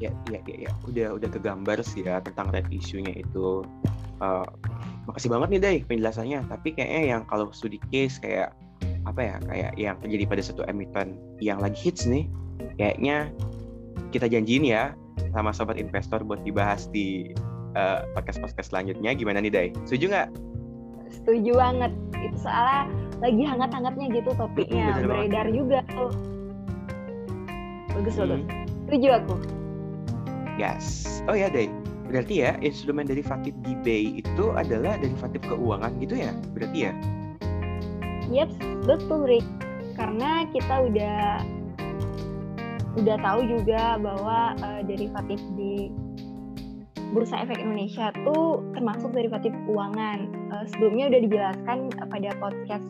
ya 0.00 0.10
ya 0.32 0.40
ya 0.48 0.56
ya. 0.66 0.70
Udah 0.88 1.08
udah 1.20 1.28
kegambar 1.28 1.84
sih 1.84 2.02
ya 2.08 2.18
tentang 2.24 2.48
red 2.50 2.66
isunya 2.72 3.12
itu. 3.14 3.62
Uh, 4.20 4.44
makasih 5.08 5.32
banget 5.32 5.48
nih 5.56 5.60
Day 5.60 5.76
penjelasannya. 5.84 6.40
Tapi 6.48 6.74
kayaknya 6.74 7.02
yang 7.16 7.22
kalau 7.28 7.52
studi 7.52 7.78
case 7.92 8.16
kayak 8.18 8.56
apa 9.08 9.20
ya 9.20 9.36
kayak 9.48 9.72
yang 9.80 9.96
terjadi 10.00 10.24
pada 10.28 10.42
satu 10.44 10.60
emiten 10.68 11.16
yang 11.40 11.56
lagi 11.56 11.76
hits 11.88 12.04
nih 12.04 12.28
kayaknya 12.76 13.32
kita 14.12 14.28
janjiin 14.28 14.64
ya 14.68 14.92
sama 15.32 15.56
sobat 15.56 15.80
investor 15.80 16.20
buat 16.20 16.40
dibahas 16.44 16.88
di 16.92 17.32
uh, 17.76 18.04
podcast 18.16 18.40
podcast 18.40 18.72
selanjutnya. 18.72 19.12
Gimana 19.16 19.44
nih 19.44 19.52
Day 19.52 19.68
setuju 19.88 20.12
nggak? 20.12 20.28
Setuju 21.10 21.52
banget. 21.56 21.92
Itu 22.20 22.36
soalnya 22.44 22.82
lagi 23.20 23.42
hangat-hangatnya 23.44 24.06
gitu 24.16 24.30
topiknya. 24.36 25.00
Beredar 25.00 25.48
banget. 25.48 25.56
juga 25.56 25.78
tuh. 25.92 26.12
Bagus 27.96 28.14
hmm. 28.16 28.22
bagus. 28.24 28.42
Setuju 28.88 29.08
aku 29.22 29.59
Yes. 30.60 31.08
Oh 31.24 31.32
ya, 31.32 31.48
Day. 31.48 31.72
Berarti 32.04 32.44
ya, 32.44 32.52
instrumen 32.60 33.08
derivatif 33.08 33.56
di 33.64 33.72
Bay 33.80 34.20
itu 34.20 34.52
adalah 34.52 35.00
derivatif 35.00 35.40
keuangan 35.48 35.96
gitu 36.04 36.20
ya? 36.20 36.36
Berarti 36.52 36.78
ya? 36.84 36.92
Yep, 38.28 38.50
betul, 38.84 39.24
Rick. 39.24 39.46
Karena 39.96 40.44
kita 40.52 40.84
udah 40.84 41.20
udah 43.00 43.16
tahu 43.24 43.40
juga 43.48 43.96
bahwa 44.04 44.52
uh, 44.60 44.82
derivatif 44.84 45.40
di 45.56 45.88
Bursa 47.16 47.40
Efek 47.40 47.56
Indonesia 47.56 48.12
tuh 48.28 48.60
termasuk 48.76 49.16
derivatif 49.16 49.56
keuangan. 49.64 50.28
Uh, 50.52 50.64
sebelumnya 50.76 51.08
udah 51.08 51.20
dijelaskan 51.24 51.78
pada 52.12 52.36
podcast 52.36 52.84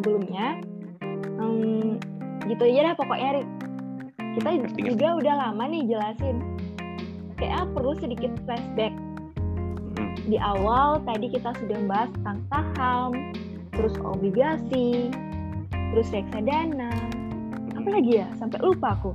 sebelumnya. 0.00 0.64
Um, 1.36 2.00
gitu 2.48 2.64
aja 2.72 2.88
dah 2.88 2.94
pokoknya 2.96 3.28
Rick. 3.36 3.48
Kita 4.40 4.50
juga 4.80 5.08
udah 5.20 5.34
lama 5.44 5.64
nih 5.68 5.92
jelasin 5.92 6.51
kayak 7.42 7.66
perlu 7.74 7.92
sedikit 7.98 8.30
flashback. 8.46 8.94
Hmm. 9.98 10.14
Di 10.30 10.38
awal 10.38 11.02
tadi 11.02 11.26
kita 11.26 11.50
sudah 11.58 11.76
membahas 11.82 12.10
tentang 12.14 12.38
saham, 12.54 13.10
terus 13.74 13.94
obligasi, 13.98 15.10
terus 15.90 16.06
reksadana. 16.14 16.94
Apa 17.74 17.88
hmm. 17.90 17.96
lagi 17.98 18.12
ya? 18.22 18.30
Sampai 18.38 18.62
lupa 18.62 18.94
aku. 18.94 19.10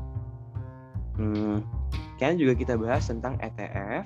Hmm. 1.16 1.64
Kan 2.20 2.36
juga 2.36 2.60
kita 2.60 2.76
bahas 2.76 3.08
tentang 3.08 3.40
ETF, 3.40 4.04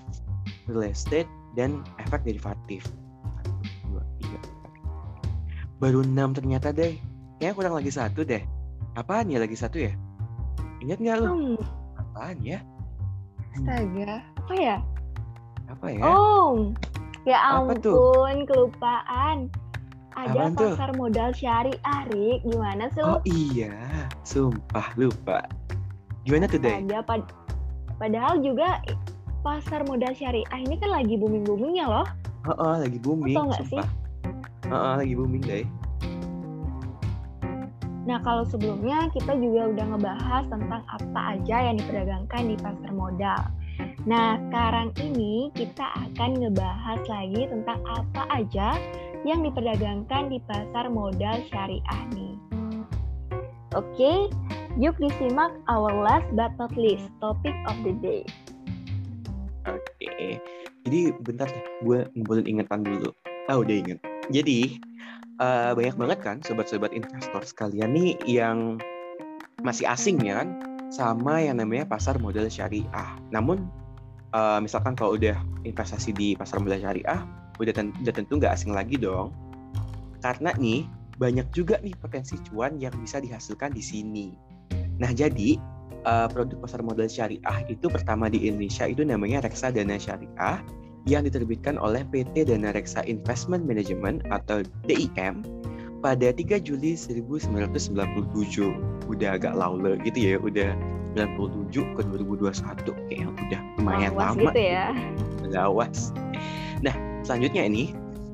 real 0.70 0.86
estate, 0.86 1.30
dan 1.58 1.82
efek 1.98 2.22
derivatif. 2.22 2.86
Baru 5.82 6.06
enam 6.06 6.38
ternyata 6.38 6.70
deh. 6.70 6.94
Kayaknya 7.42 7.58
kurang 7.58 7.74
lagi 7.74 7.90
satu 7.90 8.22
deh. 8.22 8.46
Apaan 8.94 9.34
ya 9.34 9.42
lagi 9.42 9.58
satu 9.58 9.82
ya? 9.82 9.90
Ingat 10.86 11.02
nggak 11.02 11.18
lo? 11.26 11.30
Hmm. 11.34 11.58
Apaan 11.98 12.38
ya? 12.46 12.62
Astaga, 13.52 14.24
apa 14.40 14.54
ya? 14.56 14.78
Apa 15.68 15.86
ya? 15.92 16.04
Oh, 16.04 16.72
ya 17.28 17.38
ampun, 17.52 18.48
kelupaan. 18.48 19.52
Ada 20.12 20.52
Apaan 20.52 20.54
pasar 20.60 20.90
tuh? 20.92 20.98
modal 21.00 21.30
syariah, 21.32 22.02
Rik. 22.12 22.44
Gimana 22.44 22.92
sih 22.92 23.00
Oh 23.00 23.24
iya, 23.24 23.72
sumpah 24.28 24.92
lupa. 25.00 25.48
Gimana 26.28 26.52
tuh, 26.52 26.60
Dek? 26.60 26.84
Ada, 26.88 27.00
pad 27.04 27.24
padahal 27.96 28.44
juga 28.44 28.84
pasar 29.42 29.88
modal 29.88 30.12
syariah 30.12 30.60
ini 30.60 30.76
kan 30.80 30.92
lagi 30.92 31.16
booming-boomingnya 31.16 31.86
loh. 31.88 32.08
Oh, 32.48 32.56
oh 32.60 32.76
lagi 32.80 33.00
booming, 33.00 33.40
Atau 33.40 33.64
sumpah. 33.64 33.88
Sih? 33.88 34.72
Oh, 34.72 34.76
oh, 34.76 34.94
lagi 35.00 35.14
booming, 35.16 35.44
deh. 35.44 35.64
Nah, 38.02 38.18
kalau 38.26 38.42
sebelumnya 38.50 39.14
kita 39.14 39.38
juga 39.38 39.70
udah 39.78 39.86
ngebahas 39.94 40.44
tentang 40.50 40.82
apa 40.90 41.20
aja 41.38 41.58
yang 41.70 41.76
diperdagangkan 41.78 42.44
di 42.50 42.56
pasar 42.58 42.92
modal. 42.98 43.42
Nah, 44.10 44.42
sekarang 44.50 44.90
ini 44.98 45.54
kita 45.54 45.86
akan 46.10 46.42
ngebahas 46.42 47.02
lagi 47.06 47.46
tentang 47.46 47.80
apa 47.86 48.24
aja 48.34 48.74
yang 49.22 49.46
diperdagangkan 49.46 50.34
di 50.34 50.42
pasar 50.50 50.90
modal 50.90 51.46
syariah 51.54 52.02
nih. 52.18 52.34
Oke, 53.78 54.28
yuk 54.82 54.98
disimak 54.98 55.54
our 55.70 55.94
last 55.94 56.26
but 56.34 56.52
not 56.58 56.74
least 56.74 57.06
topic 57.22 57.54
of 57.70 57.78
the 57.86 57.94
day. 58.02 58.26
Oke, 59.70 60.42
jadi 60.90 61.14
bentar 61.22 61.48
gue 61.86 62.10
ngumpulin 62.18 62.50
ingatan 62.50 62.82
dulu. 62.82 63.14
Ah, 63.46 63.62
udah 63.62 63.76
inget. 63.78 64.02
Jadi, 64.34 64.82
uh, 65.42 65.72
banyak 65.74 65.98
banget 65.98 66.20
kan 66.22 66.38
sobat-sobat 66.46 66.94
investor 66.94 67.42
sekalian 67.42 67.98
nih 67.98 68.14
yang 68.30 68.78
masih 69.66 69.90
asing 69.90 70.22
ya 70.22 70.46
kan 70.46 70.62
sama 70.94 71.42
yang 71.42 71.58
namanya 71.58 71.90
pasar 71.90 72.22
modal 72.22 72.46
syariah. 72.48 73.10
Namun 73.34 73.66
uh, 74.38 74.62
misalkan 74.62 74.94
kalau 74.94 75.18
udah 75.18 75.36
investasi 75.66 76.14
di 76.14 76.38
pasar 76.38 76.62
modal 76.62 76.78
syariah, 76.78 77.20
udah, 77.58 77.74
ten 77.74 77.90
udah 78.06 78.14
tentu 78.14 78.38
nggak 78.38 78.54
asing 78.54 78.72
lagi 78.72 79.00
dong. 79.02 79.34
Karena 80.22 80.54
nih 80.60 80.86
banyak 81.18 81.50
juga 81.54 81.82
nih 81.82 81.98
potensi 81.98 82.38
cuan 82.50 82.78
yang 82.78 82.94
bisa 83.02 83.18
dihasilkan 83.22 83.74
di 83.74 83.84
sini. 83.84 84.28
Nah 85.00 85.10
jadi 85.16 85.58
uh, 86.06 86.28
produk 86.30 86.60
pasar 86.62 86.82
modal 86.84 87.08
syariah 87.08 87.58
itu 87.72 87.88
pertama 87.88 88.28
di 88.28 88.46
Indonesia 88.46 88.86
itu 88.86 89.02
namanya 89.08 89.46
reksadana 89.46 89.96
syariah 89.98 90.60
yang 91.10 91.26
diterbitkan 91.26 91.82
oleh 91.82 92.06
PT 92.14 92.46
Dana 92.46 92.74
Reksa 92.74 93.02
Investment 93.10 93.66
Management 93.66 94.22
atau 94.30 94.62
DIM 94.86 95.42
pada 96.02 96.34
3 96.34 96.62
Juli 96.62 96.98
1997. 96.98 99.10
Udah 99.10 99.30
agak 99.38 99.54
laule 99.58 99.98
gitu 100.06 100.20
ya, 100.20 100.36
udah 100.42 100.74
97 101.18 101.98
ke 101.98 102.02
2021 102.08 102.96
kayak 103.12 103.28
udah 103.28 103.60
lumayan 103.82 104.14
Lawas 104.16 104.34
lama. 104.34 104.42
gitu 104.50 104.62
ya. 104.62 104.86
Lawas. 105.52 106.16
Nah, 106.80 106.96
selanjutnya 107.28 107.68
ini 107.68 107.92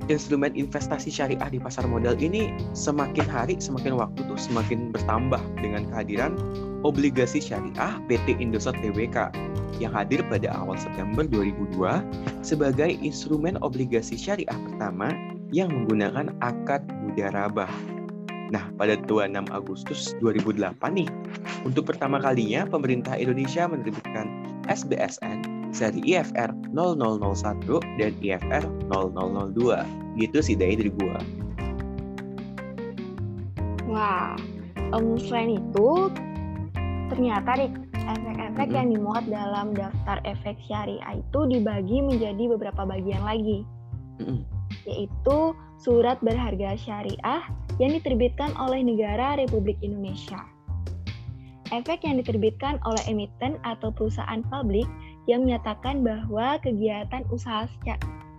instrumen 0.07 0.55
investasi 0.55 1.11
syariah 1.11 1.51
di 1.51 1.59
pasar 1.59 1.83
modal 1.83 2.15
ini 2.19 2.55
semakin 2.71 3.27
hari 3.27 3.59
semakin 3.59 3.99
waktu 3.99 4.23
tuh 4.23 4.39
semakin 4.39 4.95
bertambah 4.95 5.39
dengan 5.59 5.83
kehadiran 5.91 6.39
obligasi 6.87 7.43
syariah 7.43 7.99
PT 8.07 8.39
Indosat 8.39 8.79
Tbk 8.79 9.35
yang 9.83 9.91
hadir 9.91 10.23
pada 10.31 10.55
awal 10.55 10.79
September 10.79 11.27
2002 11.27 11.75
sebagai 12.41 12.95
instrumen 13.03 13.59
obligasi 13.59 14.15
syariah 14.15 14.55
pertama 14.55 15.11
yang 15.51 15.67
menggunakan 15.67 16.31
akad 16.39 16.87
mudarabah. 17.03 17.69
Nah, 18.47 18.71
pada 18.79 18.95
26 19.03 19.51
Agustus 19.51 20.15
2008 20.23 20.79
nih, 20.95 21.09
untuk 21.67 21.91
pertama 21.91 22.23
kalinya 22.23 22.63
pemerintah 22.63 23.19
Indonesia 23.19 23.67
menerbitkan 23.67 24.31
SBSN 24.71 25.43
seri 25.75 25.99
IFR 26.07 26.55
0001 26.71 27.99
dan 27.99 28.11
IFR 28.23 28.63
0002. 28.87 29.83
Gitu 30.15 30.37
sih 30.39 30.55
dari 30.55 30.79
dari 30.79 30.91
gua. 30.95 31.19
Wah, 33.87 34.35
um, 34.95 35.19
selain 35.19 35.59
itu 35.59 36.11
ternyata 37.07 37.55
Rik, 37.55 37.73
efek-efek 37.95 38.67
mm 38.67 38.71
-hmm. 38.71 38.77
yang 38.77 38.87
dimuat 38.91 39.23
dalam 39.27 39.67
daftar 39.75 40.17
efek 40.23 40.55
syariah 40.67 41.19
itu 41.19 41.39
dibagi 41.49 41.97
menjadi 42.03 42.43
beberapa 42.55 42.83
bagian 42.87 43.23
lagi. 43.23 43.63
Mm 44.19 44.25
-hmm. 44.25 44.39
Yaitu 44.87 45.37
surat 45.79 46.17
berharga 46.23 46.75
syariah 46.79 47.43
yang 47.77 47.91
diterbitkan 47.93 48.51
oleh 48.57 48.81
negara 48.81 49.37
Republik 49.37 49.77
Indonesia. 49.85 50.41
Efek 51.75 52.07
yang 52.07 52.23
diterbitkan 52.23 52.79
oleh 52.87 53.03
emiten 53.11 53.59
atau 53.67 53.91
perusahaan 53.91 54.39
publik 54.47 54.87
yang 55.27 55.43
menyatakan 55.43 55.99
bahwa 55.99 56.55
kegiatan 56.63 57.27
usaha 57.27 57.67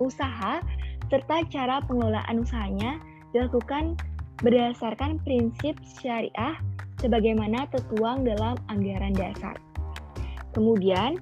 usaha 0.01 0.65
serta 1.13 1.37
cara 1.53 1.85
pengelolaan 1.85 2.41
usahanya 2.41 2.97
dilakukan 3.37 4.01
berdasarkan 4.41 5.21
prinsip 5.27 5.77
syariah 6.01 6.57
sebagaimana 6.99 7.67
tertuang 7.71 8.27
dalam 8.27 8.59
anggaran 8.71 9.15
dasar. 9.15 9.59
Kemudian, 10.53 11.19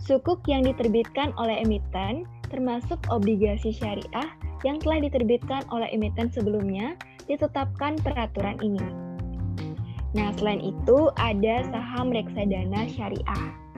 sukuk 0.00 0.40
yang 0.48 0.64
diterbitkan 0.64 1.36
oleh 1.36 1.60
emiten 1.62 2.24
termasuk 2.48 2.96
obligasi 3.12 3.70
syariah 3.70 4.28
yang 4.64 4.80
telah 4.80 5.04
diterbitkan 5.04 5.62
oleh 5.68 5.88
emiten 5.92 6.32
sebelumnya 6.32 6.96
ditetapkan 7.28 8.00
peraturan 8.00 8.56
ini. 8.64 8.88
Nah, 10.16 10.32
selain 10.40 10.64
itu 10.64 11.12
ada 11.20 11.60
saham 11.68 12.08
reksadana 12.08 12.88
syariah 12.88 13.68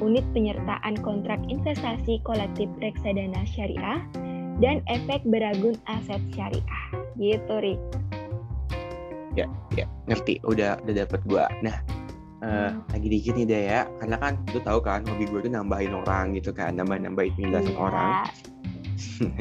unit 0.00 0.24
penyertaan 0.32 0.96
kontrak 1.04 1.38
investasi 1.46 2.24
kolektif 2.24 2.66
reksadana 2.80 3.44
syariah, 3.44 4.00
dan 4.60 4.84
efek 4.88 5.24
beragun 5.28 5.76
aset 5.88 6.20
syariah. 6.32 6.84
Gitu, 7.16 7.54
Rik. 7.60 7.80
Ya, 9.38 9.46
ya, 9.78 9.86
ngerti. 10.10 10.42
Udah 10.42 10.80
udah 10.82 10.94
dapat 11.06 11.20
gua. 11.26 11.46
Nah, 11.62 11.76
uh, 12.42 12.74
lagi 12.90 13.08
dikit 13.08 13.38
nih 13.38 13.46
deh 13.46 13.62
ya, 13.70 13.80
karena 14.02 14.16
kan 14.18 14.32
lu 14.50 14.60
tahu 14.62 14.80
kan 14.82 15.06
hobi 15.06 15.28
gue 15.30 15.40
tuh 15.46 15.52
nambahin 15.52 15.94
orang 15.94 16.34
gitu 16.34 16.50
kan, 16.50 16.74
nambah-nambahin 16.74 17.32
penjelasan 17.38 17.74
iya. 17.74 17.78
orang. 17.78 18.12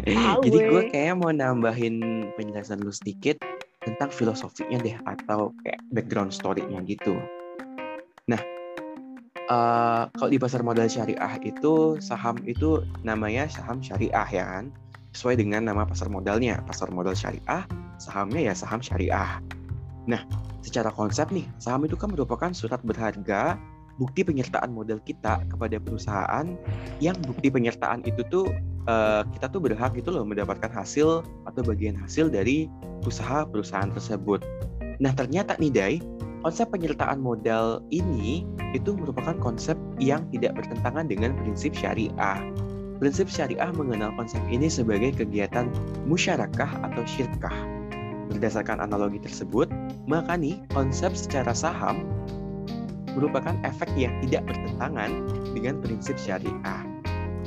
Jadi 0.45 0.57
gue 0.57 0.83
kayak 0.93 1.15
mau 1.19 1.31
nambahin 1.33 2.27
penjelasan 2.37 2.83
lu 2.85 2.93
sedikit 2.93 3.39
tentang 3.83 4.11
filosofinya 4.11 4.77
deh 4.79 4.95
atau 5.07 5.55
kayak 5.63 5.79
background 5.95 6.31
story-nya 6.35 6.83
gitu. 6.85 7.15
Nah, 8.29 8.39
uh, 9.49 10.03
kalau 10.13 10.29
di 10.29 10.39
pasar 10.39 10.61
modal 10.61 10.87
syariah 10.87 11.41
itu 11.41 11.97
saham 11.99 12.37
itu 12.45 12.85
namanya 13.01 13.49
saham 13.49 13.81
syariah 13.81 14.29
ya 14.29 14.45
kan 14.45 14.65
sesuai 15.11 15.41
dengan 15.41 15.65
nama 15.65 15.83
pasar 15.89 16.07
modalnya 16.07 16.61
pasar 16.69 16.93
modal 16.93 17.17
syariah 17.17 17.65
sahamnya 17.97 18.51
ya 18.51 18.53
saham 18.53 18.79
syariah 18.79 19.41
nah 20.07 20.21
secara 20.63 20.93
konsep 20.93 21.31
nih 21.31 21.47
saham 21.57 21.83
itu 21.87 21.95
kan 21.95 22.11
merupakan 22.11 22.51
surat 22.51 22.79
berharga 22.83 23.57
bukti 23.99 24.23
penyertaan 24.23 24.71
modal 24.71 25.03
kita 25.03 25.43
kepada 25.51 25.75
perusahaan 25.75 26.55
yang 27.03 27.19
bukti 27.27 27.51
penyertaan 27.51 27.99
itu 28.07 28.23
tuh 28.31 28.47
uh, 28.87 29.27
kita 29.35 29.51
tuh 29.51 29.59
berhak 29.59 29.91
itu 29.99 30.07
loh 30.07 30.23
mendapatkan 30.23 30.71
hasil 30.71 31.21
atau 31.43 31.61
bagian 31.67 31.99
hasil 31.99 32.31
dari 32.31 32.71
usaha 33.03 33.43
perusahaan 33.43 33.91
tersebut. 33.91 34.39
Nah 35.03 35.11
ternyata 35.11 35.59
nih 35.59 35.71
Dai, 35.71 35.95
konsep 36.43 36.71
penyertaan 36.71 37.19
modal 37.19 37.83
ini 37.91 38.47
itu 38.71 38.95
merupakan 38.95 39.35
konsep 39.43 39.75
yang 39.99 40.23
tidak 40.31 40.55
bertentangan 40.55 41.11
dengan 41.11 41.35
prinsip 41.43 41.75
syariah. 41.75 42.39
Prinsip 42.99 43.31
syariah 43.31 43.71
mengenal 43.75 44.11
konsep 44.15 44.43
ini 44.51 44.67
sebagai 44.67 45.15
kegiatan 45.15 45.71
musyarakah 46.07 46.83
atau 46.87 47.03
syirkah. 47.07 47.78
Berdasarkan 48.29 48.77
analogi 48.79 49.19
tersebut, 49.19 49.67
maka 50.05 50.37
nih 50.37 50.61
konsep 50.71 51.17
secara 51.17 51.51
saham 51.51 52.05
merupakan 53.17 53.57
efek 53.65 53.89
yang 53.97 54.13
tidak 54.25 54.53
bertentangan 54.53 55.11
dengan 55.57 55.81
prinsip 55.81 56.15
syariah. 56.15 56.85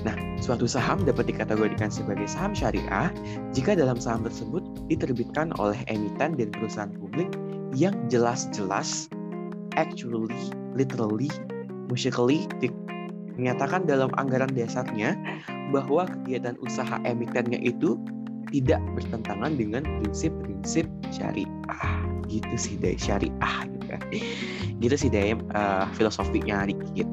Nah, 0.03 0.19
suatu 0.43 0.67
saham 0.67 1.07
dapat 1.07 1.31
dikategorikan 1.31 1.87
sebagai 1.87 2.27
saham 2.27 2.51
syariah 2.51 3.15
jika 3.55 3.79
dalam 3.79 3.97
saham 4.03 4.27
tersebut 4.27 4.63
diterbitkan 4.91 5.55
oleh 5.63 5.79
emiten 5.87 6.35
dan 6.35 6.51
perusahaan 6.51 6.91
publik 6.91 7.31
yang 7.79 7.95
jelas-jelas 8.11 9.07
actually, 9.79 10.35
literally, 10.75 11.31
musically 11.87 12.45
menyatakan 13.39 13.89
dalam 13.89 14.13
anggaran 14.21 14.51
dasarnya 14.53 15.17
bahwa 15.73 16.05
kegiatan 16.05 16.59
usaha 16.61 17.01
emitennya 17.09 17.63
itu 17.65 17.97
tidak 18.53 18.81
bertentangan 18.95 19.57
dengan 19.57 19.83
prinsip-prinsip 20.01 20.87
syariah. 21.11 21.49
Gitu 22.29 22.55
sih 22.57 22.75
dari 22.77 23.01
syariah 23.01 23.57
gitu 23.67 23.87
kan. 23.89 24.01
Gitu 24.79 24.95
sih 24.95 25.11
dari 25.11 25.33
uh, 25.57 25.89
filosofinya 25.97 26.69
dikit. 26.69 27.09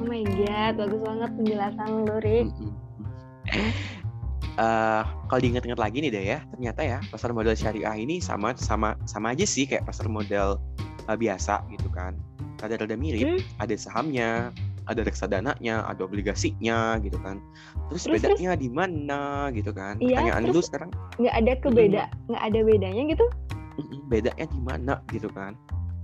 Oh 0.00 0.06
my 0.06 0.22
god 0.24 0.76
bagus 0.76 1.00
banget 1.00 1.30
penjelasan 1.36 1.88
lu 2.04 2.16
Rick 2.20 2.48
uh, 4.60 5.02
kalau 5.26 5.40
diingat-ingat 5.40 5.80
lagi 5.80 5.98
nih 6.04 6.10
deh 6.12 6.24
ya, 6.36 6.38
ternyata 6.52 6.80
ya 6.84 6.98
pasar 7.08 7.32
modal 7.32 7.56
syariah 7.56 7.96
ini 7.96 8.20
sama 8.20 8.52
sama 8.56 8.94
sama 9.08 9.32
aja 9.32 9.48
sih 9.48 9.64
kayak 9.64 9.88
pasar 9.88 10.06
modal 10.06 10.60
uh, 11.08 11.16
biasa 11.16 11.64
gitu 11.72 11.88
kan. 11.92 12.16
Ada-ada 12.60 12.92
mirip, 12.92 13.24
hmm. 13.24 13.40
ada 13.56 13.72
sahamnya, 13.72 14.52
ada 14.90 15.06
reksadananya, 15.06 15.86
ada 15.86 16.02
obligasinya 16.02 16.98
gitu 17.00 17.16
kan. 17.22 17.38
Terus, 17.88 18.10
terus 18.10 18.20
bedanya 18.20 18.58
di 18.58 18.68
mana 18.68 19.48
gitu 19.54 19.70
kan? 19.70 19.96
Iya, 20.02 20.18
Pertanyaan 20.18 20.42
dulu 20.50 20.60
sekarang. 20.60 20.90
Nggak 21.22 21.34
ada 21.38 21.52
kebeda, 21.62 22.02
hmm. 22.10 22.26
nggak 22.34 22.42
ada 22.42 22.60
bedanya 22.66 23.02
gitu? 23.06 23.26
Bedanya 24.10 24.46
di 24.50 24.60
mana 24.60 24.94
gitu 25.14 25.30
kan? 25.30 25.54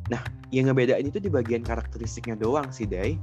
Nah, 0.06 0.22
yang 0.54 0.70
ngebedain 0.70 1.02
itu 1.02 1.18
di 1.18 1.26
bagian 1.26 1.66
karakteristiknya 1.66 2.38
doang 2.38 2.70
sih, 2.70 2.86
Day. 2.86 3.18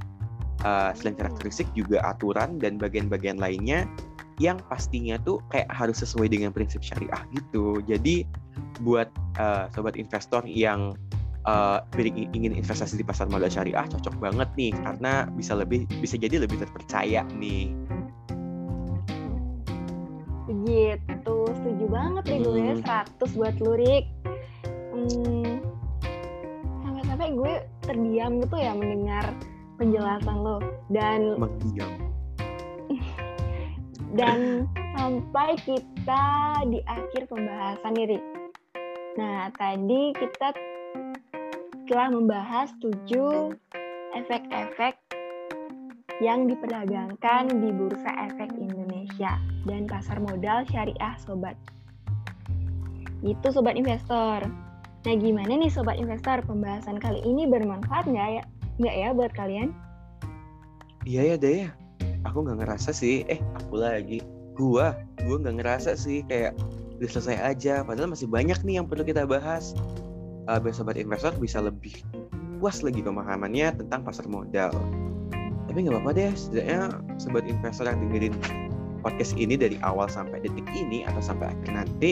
Uh, 0.62 0.94
selain 0.96 1.18
karakteristik 1.18 1.68
juga 1.74 2.00
aturan 2.04 2.56
dan 2.62 2.78
bagian-bagian 2.78 3.36
lainnya 3.36 3.84
yang 4.42 4.58
pastinya 4.66 5.18
tuh 5.22 5.38
kayak 5.50 5.68
harus 5.70 6.02
sesuai 6.02 6.30
dengan 6.30 6.50
prinsip 6.50 6.82
syariah 6.82 7.20
gitu. 7.34 7.82
Jadi 7.84 8.26
buat 8.82 9.10
uh, 9.38 9.70
sobat 9.74 9.94
investor 9.94 10.42
yang 10.46 10.98
uh, 11.44 11.80
ingin 12.34 12.52
investasi 12.56 12.96
di 13.00 13.04
pasar 13.06 13.28
modal 13.28 13.48
syariah 13.48 13.84
cocok 13.88 14.16
banget 14.20 14.48
nih 14.56 14.72
karena 14.72 15.28
bisa 15.32 15.52
lebih 15.56 15.88
bisa 16.00 16.16
jadi 16.16 16.44
lebih 16.44 16.60
terpercaya 16.60 17.24
nih. 17.36 17.72
Begitu, 20.44 21.36
setuju 21.56 21.86
banget 21.88 22.24
nih 22.28 22.38
gue 22.44 22.60
hmm. 22.76 22.84
100 22.84 23.38
buat 23.38 23.56
lurik. 23.64 24.04
Hmm, 24.94 25.60
sampai-sampai 26.84 27.28
gue 27.32 27.54
terdiam 27.84 28.40
gitu 28.40 28.56
ya 28.56 28.72
mendengar 28.72 29.24
penjelasan 29.74 30.36
lo 30.38 30.62
dan 30.94 31.34
mendiam 31.34 31.90
dan 34.18 34.70
sampai 34.94 35.58
kita 35.66 36.24
di 36.70 36.78
akhir 36.86 37.26
pembahasan 37.26 37.98
nih, 37.98 38.22
Nah, 39.14 39.46
tadi 39.54 40.10
kita 40.14 40.54
telah 41.86 42.08
membahas 42.12 42.72
tujuh 42.80 43.52
efek-efek 44.16 44.96
yang 46.22 46.46
diperdagangkan 46.46 47.50
di 47.50 47.68
Bursa 47.74 48.12
Efek 48.30 48.54
Indonesia 48.56 49.36
dan 49.66 49.84
pasar 49.90 50.22
modal 50.22 50.64
syariah 50.70 51.14
sobat. 51.20 51.58
Itu 53.20 53.50
sobat 53.50 53.74
investor. 53.74 54.46
Nah, 55.04 55.14
gimana 55.20 55.52
nih 55.52 55.68
sobat 55.68 56.00
investor? 56.00 56.40
Pembahasan 56.46 56.96
kali 56.96 57.20
ini 57.26 57.44
bermanfaat 57.44 58.08
nggak 58.08 58.28
ya? 58.40 58.42
Nggak 58.80 58.96
ya 58.96 59.08
buat 59.12 59.32
kalian? 59.36 59.68
Iya 61.04 61.34
ya, 61.34 61.36
Daya 61.36 61.68
aku 62.24 62.44
nggak 62.44 62.58
ngerasa 62.64 62.90
sih 62.90 63.22
eh 63.28 63.38
aku 63.54 63.78
lagi 63.78 64.18
gua 64.56 64.96
gua 65.28 65.36
nggak 65.38 65.56
ngerasa 65.60 65.94
sih 65.94 66.24
kayak 66.26 66.56
udah 66.98 67.08
selesai 67.08 67.38
aja 67.54 67.74
padahal 67.84 68.10
masih 68.10 68.26
banyak 68.26 68.56
nih 68.64 68.80
yang 68.80 68.86
perlu 68.88 69.04
kita 69.04 69.28
bahas 69.28 69.76
uh, 70.48 70.58
biar 70.60 70.74
sobat 70.74 70.96
investor 71.00 71.32
bisa 71.40 71.60
lebih 71.60 72.04
puas 72.60 72.80
lagi 72.80 73.00
pemahamannya 73.04 73.76
tentang 73.84 74.00
pasar 74.04 74.24
modal. 74.28 74.72
Tapi 75.68 75.78
nggak 75.84 76.00
apa-apa 76.00 76.10
deh 76.16 76.32
setidaknya 76.32 76.80
sobat 77.20 77.44
investor 77.48 77.88
yang 77.88 77.98
dengerin 78.08 78.34
podcast 79.04 79.36
ini 79.36 79.58
dari 79.60 79.76
awal 79.84 80.08
sampai 80.08 80.40
detik 80.40 80.64
ini 80.72 81.04
atau 81.04 81.20
sampai 81.20 81.52
akhir 81.52 81.70
nanti 81.76 82.10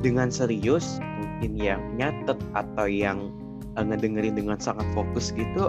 dengan 0.00 0.32
serius 0.32 0.96
mungkin 1.20 1.52
yang 1.60 1.80
nyatet 2.00 2.40
atau 2.56 2.86
yang 2.88 3.28
uh, 3.76 3.84
ngedengerin 3.84 4.36
dengan 4.36 4.56
sangat 4.56 4.88
fokus 4.96 5.36
gitu 5.36 5.68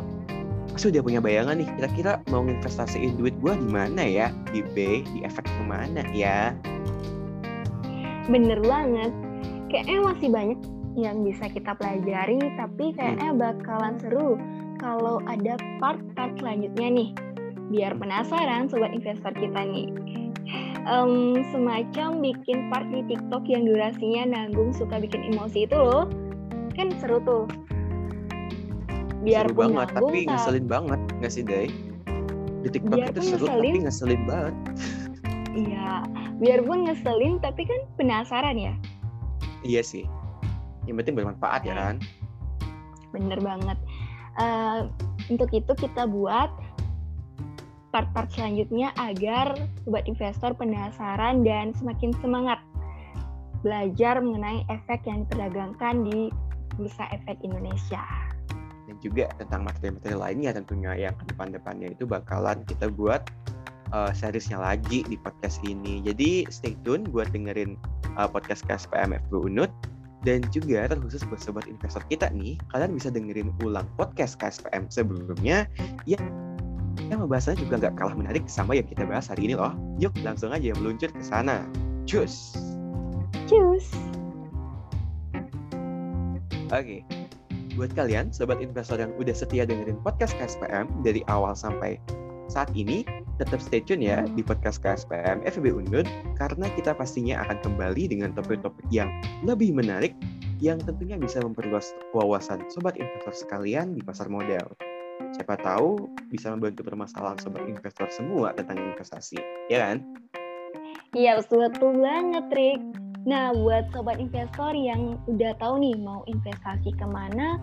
pasti 0.71 0.87
udah 0.87 1.03
punya 1.03 1.19
bayangan 1.19 1.59
nih 1.59 1.67
kira-kira 1.75 2.11
mau 2.31 2.47
investasiin 2.47 3.19
duit 3.19 3.35
gua 3.43 3.59
di 3.59 3.67
mana 3.67 4.07
ya? 4.07 4.31
Di 4.55 4.63
B 4.71 5.03
di 5.03 5.19
efek 5.27 5.43
ke 5.43 5.63
mana 5.67 6.07
ya? 6.15 6.55
Bener 8.31 8.63
banget. 8.63 9.11
Kayaknya 9.67 9.99
masih 10.07 10.29
banyak 10.31 10.59
yang 10.99 11.23
bisa 11.23 11.47
kita 11.47 11.71
pelajari 11.79 12.39
tapi 12.59 12.91
kayaknya 12.95 13.31
bakalan 13.31 13.95
seru 14.03 14.35
kalau 14.81 15.21
ada 15.29 15.55
part-part 15.79 16.33
selanjutnya 16.41 16.87
nih. 16.91 17.09
Biar 17.71 17.95
penasaran 17.95 18.67
sobat 18.67 18.91
investor 18.91 19.31
kita 19.37 19.61
nih. 19.63 19.87
Um, 20.89 21.45
semacam 21.53 22.19
bikin 22.19 22.67
part 22.73 22.89
di 22.89 23.05
TikTok 23.05 23.45
yang 23.45 23.69
durasinya 23.69 24.35
nanggung 24.35 24.73
suka 24.73 24.97
bikin 24.99 25.31
emosi 25.31 25.69
itu 25.69 25.77
loh. 25.77 26.09
Kan 26.75 26.91
seru 26.99 27.21
tuh. 27.23 27.45
Biar 29.21 29.47
seru 29.47 29.55
banget 29.55 29.87
nanggung, 29.95 30.11
tapi 30.11 30.27
ngeselin 30.27 30.65
banget 30.67 30.99
nggak 31.21 31.31
sih 31.31 31.45
Day 31.45 31.69
di 32.61 32.69
TikTok 32.69 32.99
itu 32.99 33.21
seru 33.21 33.45
ngeselin, 33.47 33.73
tapi 33.73 33.79
ngeselin. 33.85 34.21
banget. 34.27 34.55
Iya 35.51 35.89
biarpun 36.41 36.79
ngeselin 36.89 37.33
tapi 37.39 37.61
kan 37.69 37.79
penasaran 37.95 38.57
ya. 38.57 38.73
Iya 39.61 39.85
sih 39.85 40.09
yang 40.89 40.97
penting 40.97 41.15
bermanfaat 41.17 41.61
ya 41.65 41.73
kan 41.77 41.95
bener 43.11 43.39
banget 43.43 43.77
uh, 44.39 44.87
untuk 45.27 45.51
itu 45.51 45.71
kita 45.75 46.07
buat 46.07 46.49
part-part 47.91 48.31
selanjutnya 48.31 48.95
agar 48.95 49.53
sobat 49.83 50.07
investor 50.07 50.55
penasaran 50.55 51.43
dan 51.43 51.75
semakin 51.75 52.15
semangat 52.23 52.59
belajar 53.61 54.23
mengenai 54.23 54.65
efek 54.71 55.05
yang 55.05 55.27
diperdagangkan 55.27 56.07
di 56.07 56.19
Bursa 56.79 57.05
Efek 57.13 57.37
Indonesia. 57.45 58.01
Dan 58.89 58.97
juga 59.03 59.29
tentang 59.37 59.67
materi-materi 59.67 60.15
lainnya 60.17 60.51
tentunya 60.55 60.97
yang 60.97 61.13
ke 61.19 61.35
depan-depannya 61.35 61.93
itu 61.93 62.07
bakalan 62.09 62.63
kita 62.65 62.89
buat 62.89 63.21
uh, 63.93 64.09
seriesnya 64.15 64.57
lagi 64.57 65.05
di 65.05 65.19
podcast 65.19 65.61
ini. 65.67 66.01
Jadi 66.01 66.49
stay 66.49 66.73
tune 66.81 67.05
buat 67.05 67.29
dengerin 67.29 67.77
uh, 68.17 68.25
podcast 68.25 68.65
KSPM 68.65 69.13
FB 69.29 69.31
Unut 69.51 69.71
dan 70.21 70.45
juga 70.53 70.85
terkhusus 70.85 71.25
buat 71.25 71.41
sobat 71.41 71.65
investor 71.65 72.05
kita 72.05 72.29
nih, 72.33 72.57
kalian 72.69 72.93
bisa 72.93 73.09
dengerin 73.09 73.49
ulang 73.65 73.89
podcast 73.97 74.37
KSPM 74.37 74.89
sebelumnya 74.93 75.65
yang 76.05 76.21
yang 77.09 77.23
pembahasannya 77.27 77.59
juga 77.65 77.75
nggak 77.87 77.95
kalah 77.99 78.15
menarik 78.15 78.45
sama 78.47 78.77
yang 78.77 78.87
kita 78.87 79.03
bahas 79.03 79.27
hari 79.27 79.51
ini 79.51 79.55
loh. 79.57 79.73
Yuk 79.99 80.15
langsung 80.23 80.53
aja 80.53 80.71
meluncur 80.77 81.11
ke 81.11 81.23
sana. 81.23 81.65
Cus. 82.07 82.55
Cus. 83.49 83.91
Oke. 86.71 87.03
Buat 87.75 87.95
kalian, 87.95 88.35
sobat 88.35 88.59
investor 88.59 88.99
yang 88.99 89.15
udah 89.15 89.31
setia 89.31 89.63
dengerin 89.63 89.99
podcast 90.03 90.35
KSPM 90.35 90.91
dari 91.03 91.23
awal 91.31 91.55
sampai 91.55 91.99
saat 92.51 92.67
ini, 92.75 93.07
tetap 93.41 93.57
stay 93.57 93.81
tune 93.81 94.05
ya 94.05 94.21
di 94.37 94.45
podcast 94.45 94.77
KSPM 94.85 95.41
FEB 95.49 95.73
Undun 95.73 96.05
karena 96.37 96.69
kita 96.77 96.93
pastinya 96.93 97.41
akan 97.41 97.57
kembali 97.65 98.13
dengan 98.13 98.37
topik-topik 98.37 98.85
yang 98.93 99.09
lebih 99.41 99.73
menarik 99.73 100.13
yang 100.61 100.77
tentunya 100.77 101.17
bisa 101.17 101.41
memperluas 101.41 101.97
wawasan 102.13 102.61
sobat 102.69 102.93
investor 103.01 103.33
sekalian 103.33 103.97
di 103.97 104.05
pasar 104.05 104.29
modal 104.29 104.69
siapa 105.33 105.57
tahu 105.57 106.11
bisa 106.29 106.51
membantu 106.51 106.85
permasalahan 106.85 107.39
sobat 107.39 107.63
investor 107.65 108.07
semua 108.11 108.51
tentang 108.53 108.77
investasi, 108.77 109.39
ya 109.71 109.79
kan? 109.89 110.03
Iya, 111.15 111.39
betul, 111.39 111.67
betul 111.71 112.03
banget, 112.03 112.45
Rick. 112.55 112.81
Nah, 113.21 113.53
buat 113.53 113.91
sobat 113.93 114.17
investor 114.17 114.73
yang 114.73 115.19
udah 115.29 115.53
tahu 115.61 115.77
nih 115.83 115.95
mau 115.99 116.25
investasi 116.25 116.89
ke 116.97 117.05
mana, 117.05 117.61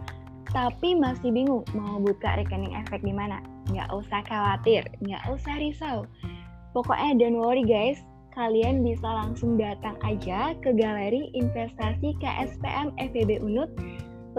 tapi 0.52 0.96
masih 0.96 1.28
bingung 1.28 1.64
mau 1.76 2.00
buka 2.00 2.40
rekening 2.40 2.72
efek 2.72 3.04
di 3.04 3.12
mana, 3.12 3.40
nggak 3.68 3.88
usah 3.92 4.24
khawatir, 4.24 4.84
nggak 5.04 5.22
usah 5.28 5.54
risau. 5.60 5.98
Pokoknya 6.72 7.20
don't 7.20 7.40
worry 7.40 7.64
guys, 7.64 8.00
kalian 8.32 8.80
bisa 8.80 9.04
langsung 9.04 9.60
datang 9.60 9.98
aja 10.04 10.56
ke 10.62 10.72
Galeri 10.72 11.32
Investasi 11.36 12.16
KSPM 12.22 12.96
FEB 12.96 13.44
Unut, 13.44 13.68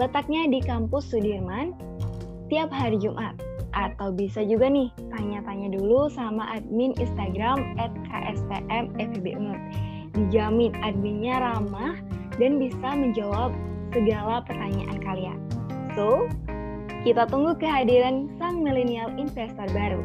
letaknya 0.00 0.50
di 0.50 0.58
kampus 0.64 1.10
Sudirman, 1.10 1.76
tiap 2.50 2.72
hari 2.74 2.98
Jumat. 2.98 3.38
Atau 3.70 4.10
bisa 4.10 4.42
juga 4.42 4.66
nih, 4.66 4.90
tanya-tanya 5.14 5.78
dulu 5.78 6.10
sama 6.10 6.58
admin 6.58 6.90
Instagram 6.98 7.78
at 7.78 7.94
kspmfbunut. 8.10 9.60
Dijamin 10.10 10.74
adminnya 10.82 11.38
ramah 11.38 11.94
dan 12.34 12.58
bisa 12.58 12.98
menjawab 12.98 13.54
segala 13.94 14.42
pertanyaan 14.42 14.98
kalian. 14.98 15.38
So, 15.98 16.30
kita 17.02 17.26
tunggu 17.32 17.56
kehadiran 17.56 18.28
sang 18.36 18.60
milenial 18.60 19.10
investor 19.16 19.66
baru. 19.72 20.00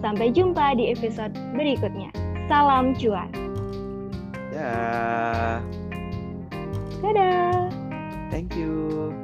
Sampai 0.00 0.32
jumpa 0.32 0.78
di 0.80 0.94
episode 0.94 1.36
berikutnya. 1.52 2.08
Salam 2.48 2.96
cuan. 2.96 3.28
Dadah. 4.50 5.60
Dadah. 7.04 7.68
Thank 8.30 8.56
you. 8.56 9.19